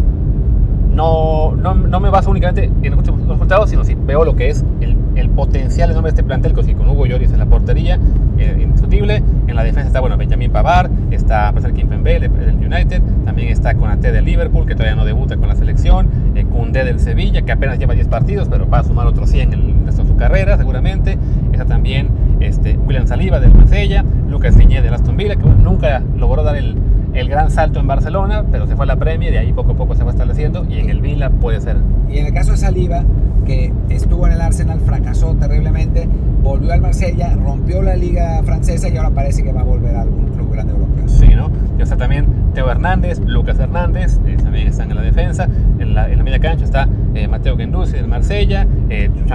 [0.99, 4.96] no, no, me baso únicamente en los resultados, sino si veo lo que es el,
[5.14, 8.01] el potencial enorme de este plantel, que con Hugo Lloris en la portería,
[8.36, 9.22] eh, indiscutible.
[9.46, 14.11] En la defensa está, bueno, Benjamin Pavard, está Pascal Kimpembe del United, también está Konaté
[14.11, 17.78] del Liverpool, que todavía no debuta con la selección, eh, Koundé del Sevilla, que apenas
[17.78, 20.59] lleva 10 partidos, pero va a sumar otros 100 en el resto de su carrera,
[20.59, 21.16] seguramente.
[21.53, 22.09] Está también
[22.40, 26.76] este, William Saliba del Marsella, Lucas Diñé del Aston Villa, que nunca logró dar el,
[27.18, 29.74] el gran salto en Barcelona, pero se fue a la Premier y ahí poco a
[29.74, 31.76] poco se va estableciendo, y en el Villa puede ser.
[32.08, 33.02] Y en el caso de Saliba,
[33.44, 36.08] que estuvo en el Arsenal, fracasó terriblemente,
[36.42, 40.02] volvió al Marsella, rompió la liga francesa y ahora parece que va a volver a
[40.02, 41.08] algún club grande europeo.
[41.08, 41.50] Sí, ¿no?
[41.78, 45.48] Y está también Teo Hernández, Lucas Hernández, eh, también están en la defensa.
[45.78, 49.34] En la, en la media cancha está eh, Mateo Gendouzi del Marsella, eh, se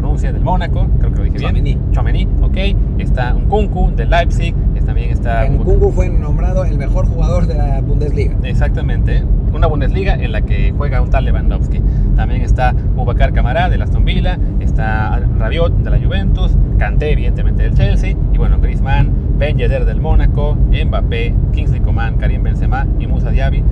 [0.00, 1.74] pronuncia, del Mónaco, creo que lo dije Tchouaméni.
[1.74, 1.92] bien.
[1.92, 2.56] Chouameni, ok.
[2.98, 4.54] Está Nkunku del Leipzig,
[4.90, 5.46] también está...
[5.48, 8.34] Nkunku fue nombrado el mejor jugador de la Bundesliga.
[8.42, 9.22] Exactamente,
[9.52, 11.80] una Bundesliga en la que juega un tal Lewandowski.
[12.16, 17.74] También está Boubacar Camará del Aston Villa, está Rabiot de la Juventus, Kanté evidentemente del
[17.74, 23.30] Chelsea, y bueno, Griezmann, Ben Yedder del Mónaco, Mbappé, Kingsley Coman, Karim Benzema y Moussa
[23.30, 23.62] Diaby.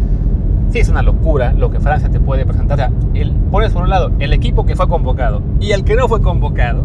[0.71, 2.75] Sí, es una locura lo que Francia te puede presentar.
[2.75, 5.95] O sea, el, pones por un lado el equipo que fue convocado y el que
[5.97, 6.83] no fue convocado,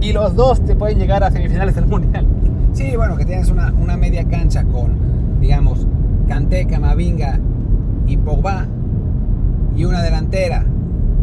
[0.00, 2.26] y los dos te pueden llegar a semifinales del Mundial.
[2.72, 4.92] Sí, bueno, que tienes una, una media cancha con,
[5.40, 5.86] digamos,
[6.28, 7.38] Kanté, Camavinga
[8.06, 8.66] y Pogba
[9.76, 10.64] y una delantera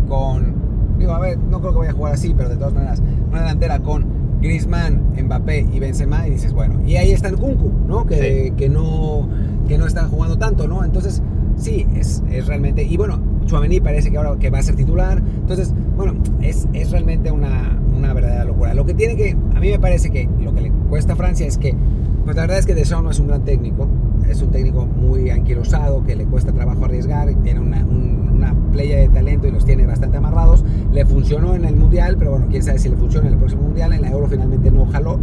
[0.07, 0.53] con,
[0.97, 3.41] digo, a ver, no creo que vaya a jugar así, pero de todas maneras, una
[3.41, 4.05] delantera con
[4.41, 8.05] Griezmann, Mbappé y Benzema y dices, bueno, y ahí está el Kunku, ¿no?
[8.05, 8.51] Que, Sí.
[8.57, 9.27] que no
[9.67, 10.83] que no está jugando tanto, ¿no?
[10.83, 11.21] Entonces,
[11.57, 15.21] sí, es, es realmente, y bueno, Chouameni parece que ahora que va a ser titular,
[15.41, 18.73] entonces, bueno, es, es realmente una, una verdadera locura.
[18.73, 21.45] Lo que tiene que, a mí me parece que lo que le cuesta a Francia
[21.45, 21.75] es que,
[22.23, 23.87] pues la verdad es que Deschamps no es un gran técnico,
[24.29, 28.97] es un técnico muy anquilosado, que le cuesta trabajo arriesgar, tiene una, un- una playa
[28.97, 30.65] de talento y los tiene bastante amarrados.
[30.91, 33.61] Le funcionó en el Mundial, pero bueno, quién sabe si le funciona en el próximo
[33.63, 33.93] Mundial.
[33.93, 35.19] En la Euro finalmente no jaló.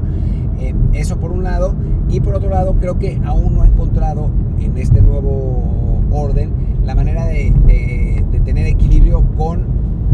[0.60, 1.74] Eh, eso por un lado.
[2.08, 6.50] Y por otro lado, creo que aún no ha encontrado en este nuevo orden
[6.84, 9.64] la manera de, de- de tener equilibrio con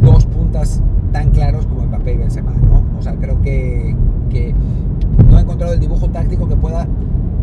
[0.03, 0.81] dos puntas
[1.13, 2.83] tan claros como Mbappé y Benzema, ¿no?
[2.99, 3.95] O sea, creo que,
[4.31, 4.55] que
[5.29, 6.87] no ha encontrado el dibujo táctico que pueda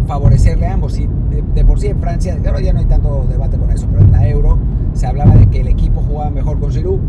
[0.08, 0.98] favorecerle a ambos.
[1.00, 3.88] Y de, de por sí en Francia, claro, ya no hay tanto debate con eso,
[3.92, 4.58] pero en la Euro
[4.94, 7.00] se hablaba de que el equipo jugaba mejor con Giroud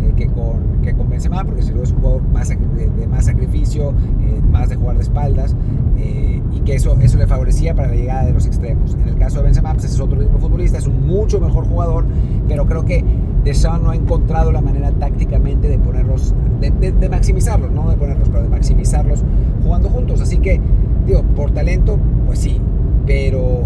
[0.00, 3.24] eh, que, con, que con Benzema, porque Giroud es un jugador más, de, de más
[3.26, 5.54] sacrificio, eh, más de jugar de espaldas,
[5.96, 8.94] eh, y que eso, eso le favorecía para la llegada de los extremos.
[9.00, 11.40] En el caso de Benzema, pues ese es otro tipo de futbolista, es un mucho
[11.40, 12.04] mejor jugador,
[12.48, 13.04] pero creo que
[13.44, 17.96] Deschamps no ha encontrado la manera tácticamente de ponerlos, de, de- de maximizarlos, no de
[17.96, 19.22] ponerlos, pero de maximizarlos
[19.62, 20.20] jugando juntos.
[20.20, 20.60] Así que,
[21.06, 22.60] digo, por talento, pues sí,
[23.06, 23.60] pero,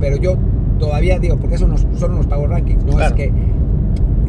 [0.00, 0.36] pero yo
[0.78, 3.16] todavía digo, porque eso nos, son unos Power Rankings, no Claro.
[3.16, 3.32] es que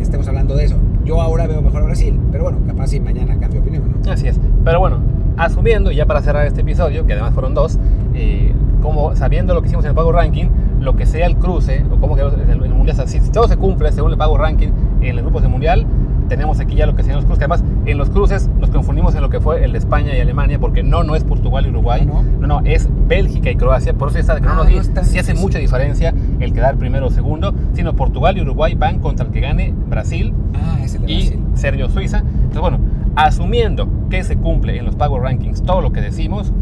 [0.02, 0.78] estemos hablando de eso.
[1.08, 4.12] Yo ahora veo mejor a Brasil, pero bueno, capaz si mañana cambio de opinión, ¿no?
[4.12, 4.38] Así es.
[4.66, 5.00] Pero bueno,
[5.38, 7.80] asumiendo, y ya para cerrar este episodio, que además fueron dos,
[8.14, 10.48] eh, como sabiendo lo que hicimos en el Pago Ranking,
[10.82, 13.94] lo que sea el cruce, o como que el, el Mundial, si todo se cumple
[13.94, 14.68] según el Pago Ranking
[15.00, 15.86] en los grupos del Mundial,
[16.28, 17.44] tenemos aquí ya lo que serían los cruces.
[17.44, 20.60] Además, en los cruces nos confundimos en lo que fue el de España y Alemania,
[20.60, 22.06] porque no, no es Portugal y Uruguay.
[22.06, 22.24] ¿No?
[22.24, 23.94] no, no, es Bélgica y Croacia.
[23.94, 26.14] Por eso está, que no Ah, nos no di- es tan sí hace mucha diferencia
[26.40, 30.34] el quedar primero o segundo, sino Portugal y Uruguay van contra el que gane Brasil
[30.56, 31.40] Ah, es el de y.
[31.56, 32.20] Sergio Suiza.
[32.20, 32.80] Entonces, bueno,
[33.16, 36.54] asumiendo que se cumple en los Power Rankings todo lo que decimos,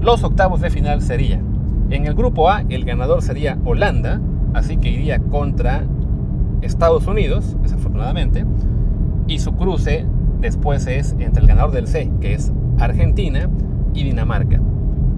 [0.00, 1.40] los octavos de final sería,
[1.90, 4.20] en el grupo A, el ganador sería Holanda,
[4.52, 5.84] así que iría contra
[6.62, 8.44] Estados Unidos, desafortunadamente,
[9.26, 10.06] y su cruce
[10.40, 13.48] después es entre el ganador del C, que es Argentina,
[13.94, 14.60] y Dinamarca.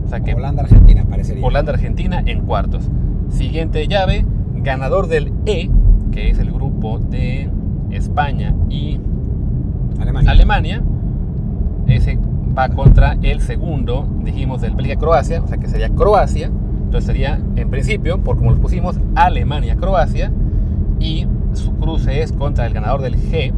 [0.04, 1.44] O sea que Holanda-Argentina, parecería.
[1.44, 2.88] Holanda-Argentina en cuartos.
[3.30, 5.68] Siguiente llave, ganador del E,
[6.12, 7.50] que es el grupo de
[7.90, 9.00] España y
[9.98, 10.30] Alemania.
[10.30, 10.82] Alemania.
[11.88, 12.18] Ese
[12.56, 16.46] va contra el segundo, dijimos, del Bélgica-Croacia, o sea que sería Croacia.
[16.46, 20.30] Entonces sería, en principio, por como lo pusimos, Alemania-Croacia.
[21.00, 23.52] Y su cruce es contra el ganador del G,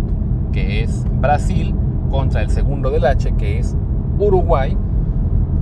[0.53, 1.75] que es Brasil,
[2.11, 3.77] contra el segundo del H, que es
[4.19, 4.77] Uruguay.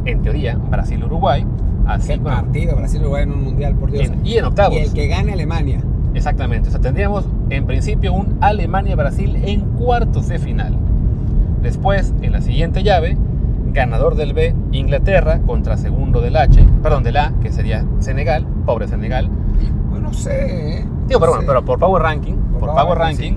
[0.05, 1.45] En teoría, Brasil-Uruguay.
[1.87, 4.09] Así Qué bueno, partido, Brasil-Uruguay en un mundial, por Dios.
[4.09, 4.77] en- y en octavos.
[4.77, 5.81] Y el que gane Alemania.
[6.15, 6.69] Exactamente.
[6.69, 10.77] O sea, tendríamos en principio un Alemania-Brasil en cuartos de final.
[11.63, 13.17] Después, en la siguiente llave,
[13.73, 18.89] ganador del B, Inglaterra contra segundo del H, perdón, del A, que sería Senegal, pobre
[18.89, 19.29] Senegal.
[19.91, 20.85] Bueno, no sé, ¿eh?
[21.09, 23.33] Digo, pero No bueno, pero por Power Ranking, por, Por Power, Power Ranking,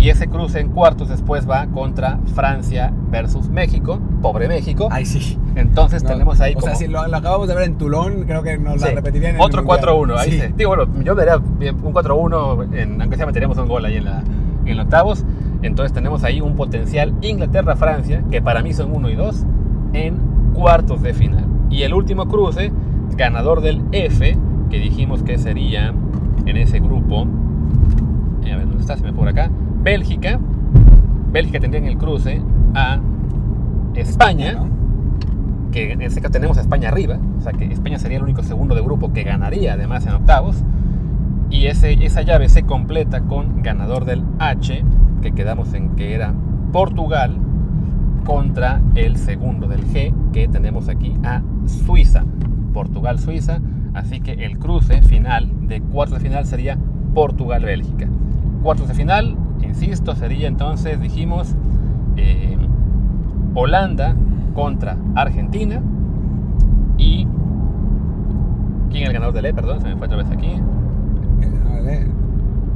[0.00, 4.88] y ese cruce en cuartos después va contra Francia versus México, pobre México.
[4.92, 5.38] Ay, sí.
[5.56, 6.66] Entonces No, tenemos ahí O como...
[6.66, 9.30] sea, si lo, lo acabamos de ver en Toulon, creo que nos la Sí, repetirían
[9.30, 9.80] en el Otro mundial.
[9.84, 10.40] 4-1, ahí Sí.
[10.56, 11.16] Digo, bueno, yo
[11.58, 14.22] bien un 4-1, en- aunque sea meteríamos un gol ahí en, la,
[14.66, 15.24] en los octavos.
[15.62, 19.44] Entonces tenemos ahí un potencial Inglaterra-Francia, que para mí son 1 y 2,
[19.94, 20.16] en
[20.54, 21.44] cuartos de final.
[21.70, 22.70] Y el último cruce,
[23.16, 24.36] ganador del F,
[24.70, 25.92] que dijimos que sería
[26.46, 27.26] en ese grupo,
[28.44, 28.96] eh, a ver, ¿dónde está?
[28.96, 29.50] Se me por acá.
[29.82, 30.38] Bélgica.
[31.32, 32.42] Bélgica tendría en el cruce
[32.74, 33.00] a
[33.94, 34.68] España ¿no?
[35.70, 38.42] que en este caso tenemos a España arriba, o sea que España sería el único
[38.42, 40.62] segundo de grupo que ganaría además en octavos.
[41.50, 44.84] Y ese, esa llave se completa con ganador del H,
[45.22, 46.34] que quedamos en que era
[46.72, 47.38] Portugal,
[48.24, 52.24] contra el segundo del G, que tenemos aquí a Suiza.
[52.74, 53.60] Portugal-Suiza,
[53.94, 56.78] así que el cruce final de cuartos de final sería
[57.14, 58.06] Portugal-Bélgica.
[58.62, 61.54] Cuartos de final, insisto, sería entonces, dijimos,
[62.16, 62.56] eh,
[63.54, 64.14] Holanda
[64.54, 65.80] contra Argentina
[66.96, 67.26] y
[68.90, 69.54] ¿quién es el ganador del E?
[69.54, 70.50] Perdón, se me fue otra vez aquí.
[71.84, 72.06] Ver,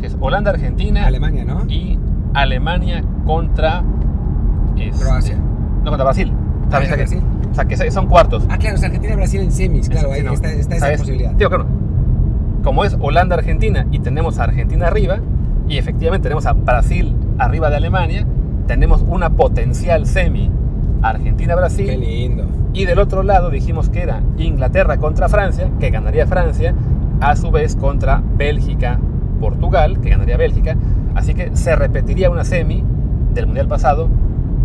[0.00, 1.64] Sí, Es Holanda, Argentina Alemania, ¿no?
[1.68, 1.98] y
[2.34, 3.82] Alemania contra
[4.76, 5.36] este, Croacia.
[5.36, 6.32] No, contra Brasil.
[6.72, 7.20] Ah, sea que- Brasil.
[7.50, 8.46] O sea, que son cuartos.
[8.48, 10.32] Ah, claro, o sea, Argentina y Brasil en semis, claro, Sí, ahí no.
[10.32, 11.00] está, está esa ¿Sabes?
[11.00, 11.32] posibilidad.
[11.32, 11.66] Digo, claro,
[12.64, 15.18] como es Holanda-Argentina y tenemos a Argentina arriba,
[15.72, 18.26] y efectivamente tenemos a Brasil arriba de Alemania,
[18.66, 21.98] tenemos una potencial semi Qué Argentina-Brasil.
[21.98, 22.44] lindo.
[22.74, 26.74] Y del otro lado dijimos que era Inglaterra contra Francia, que ganaría Francia,
[27.20, 30.76] a su vez contra Bélgica-Portugal, que ganaría Bélgica.
[31.14, 32.84] Así que se repetiría una semi
[33.32, 34.10] del Mundial pasado,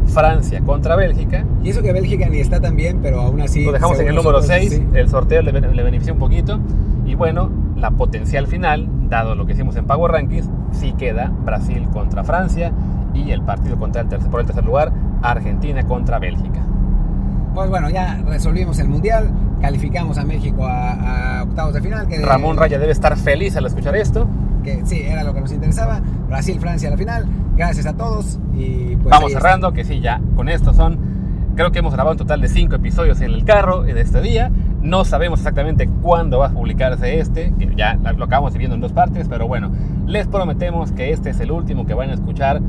[0.07, 1.45] Francia contra Bélgica.
[1.63, 3.63] Y eso que Bélgica ni está tan bien, pero aún así.
[3.63, 4.87] Lo dejamos en el número nosotros, 6, sí.
[4.93, 6.59] el sorteo le, le beneficia un poquito.
[7.05, 11.87] Y bueno, la potencial final, dado lo que hicimos en Power Rankings, sí queda Brasil
[11.91, 12.71] contra Francia
[13.13, 14.91] y el partido contra el tercer, por el tercer lugar,
[15.21, 16.61] Argentina contra Bélgica.
[17.53, 19.31] Pues bueno, ya resolvimos el mundial,
[19.61, 22.07] calificamos a México a, a octavos de final.
[22.07, 24.27] Que Ramón Raya debe estar feliz al escuchar esto.
[24.63, 25.99] Que sí, era lo que nos interesaba.
[26.27, 27.25] Brasil, Francia a la final.
[27.55, 28.37] Gracias a todos.
[28.53, 29.39] Y pues Vamos está.
[29.41, 30.99] cerrando, que sí, ya con esto son,
[31.55, 34.51] creo que hemos grabado un total de 5 episodios en el carro de este día.
[34.87, 38.93] No sabemos exactamente cuándo va a publicarse este, que ya lo acabamos viendo en dos
[38.93, 39.69] partes, pero bueno,
[40.05, 42.61] les prometemos que este es el último que van a escuchar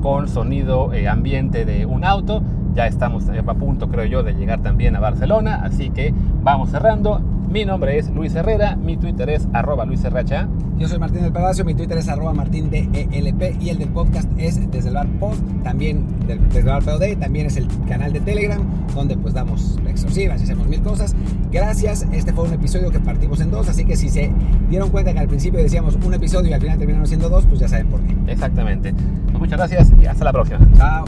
[0.00, 2.40] con sonido eh, ambiente de un auto.
[2.74, 6.70] Ya estamos eh, a punto, creo yo, de llegar también a Barcelona, así que vamos
[6.70, 7.20] cerrando.
[7.50, 10.48] Mi nombre es Luis Herrera, mi Twitter es arroba luisrha.
[10.78, 14.70] Yo soy Martín del Palacio, mi Twitter es arroba martindelp y el del pod es
[14.70, 18.20] desde el bar pod, también del, desde el bar POD, también es el canal de
[18.20, 18.60] Telegram
[18.94, 21.14] donde pues damos exorcivas y hacemos mil cosas.
[21.50, 24.30] Gracias, este fue un episodio que partimos en dos, así que si se
[24.68, 27.60] dieron cuenta que al principio decíamos un episodio y al final terminaron siendo dos, pues
[27.60, 28.14] ya saben por qué.
[28.26, 28.92] Exactamente.
[29.26, 30.58] Pues muchas gracias y hasta la próxima.
[30.76, 31.04] Chao.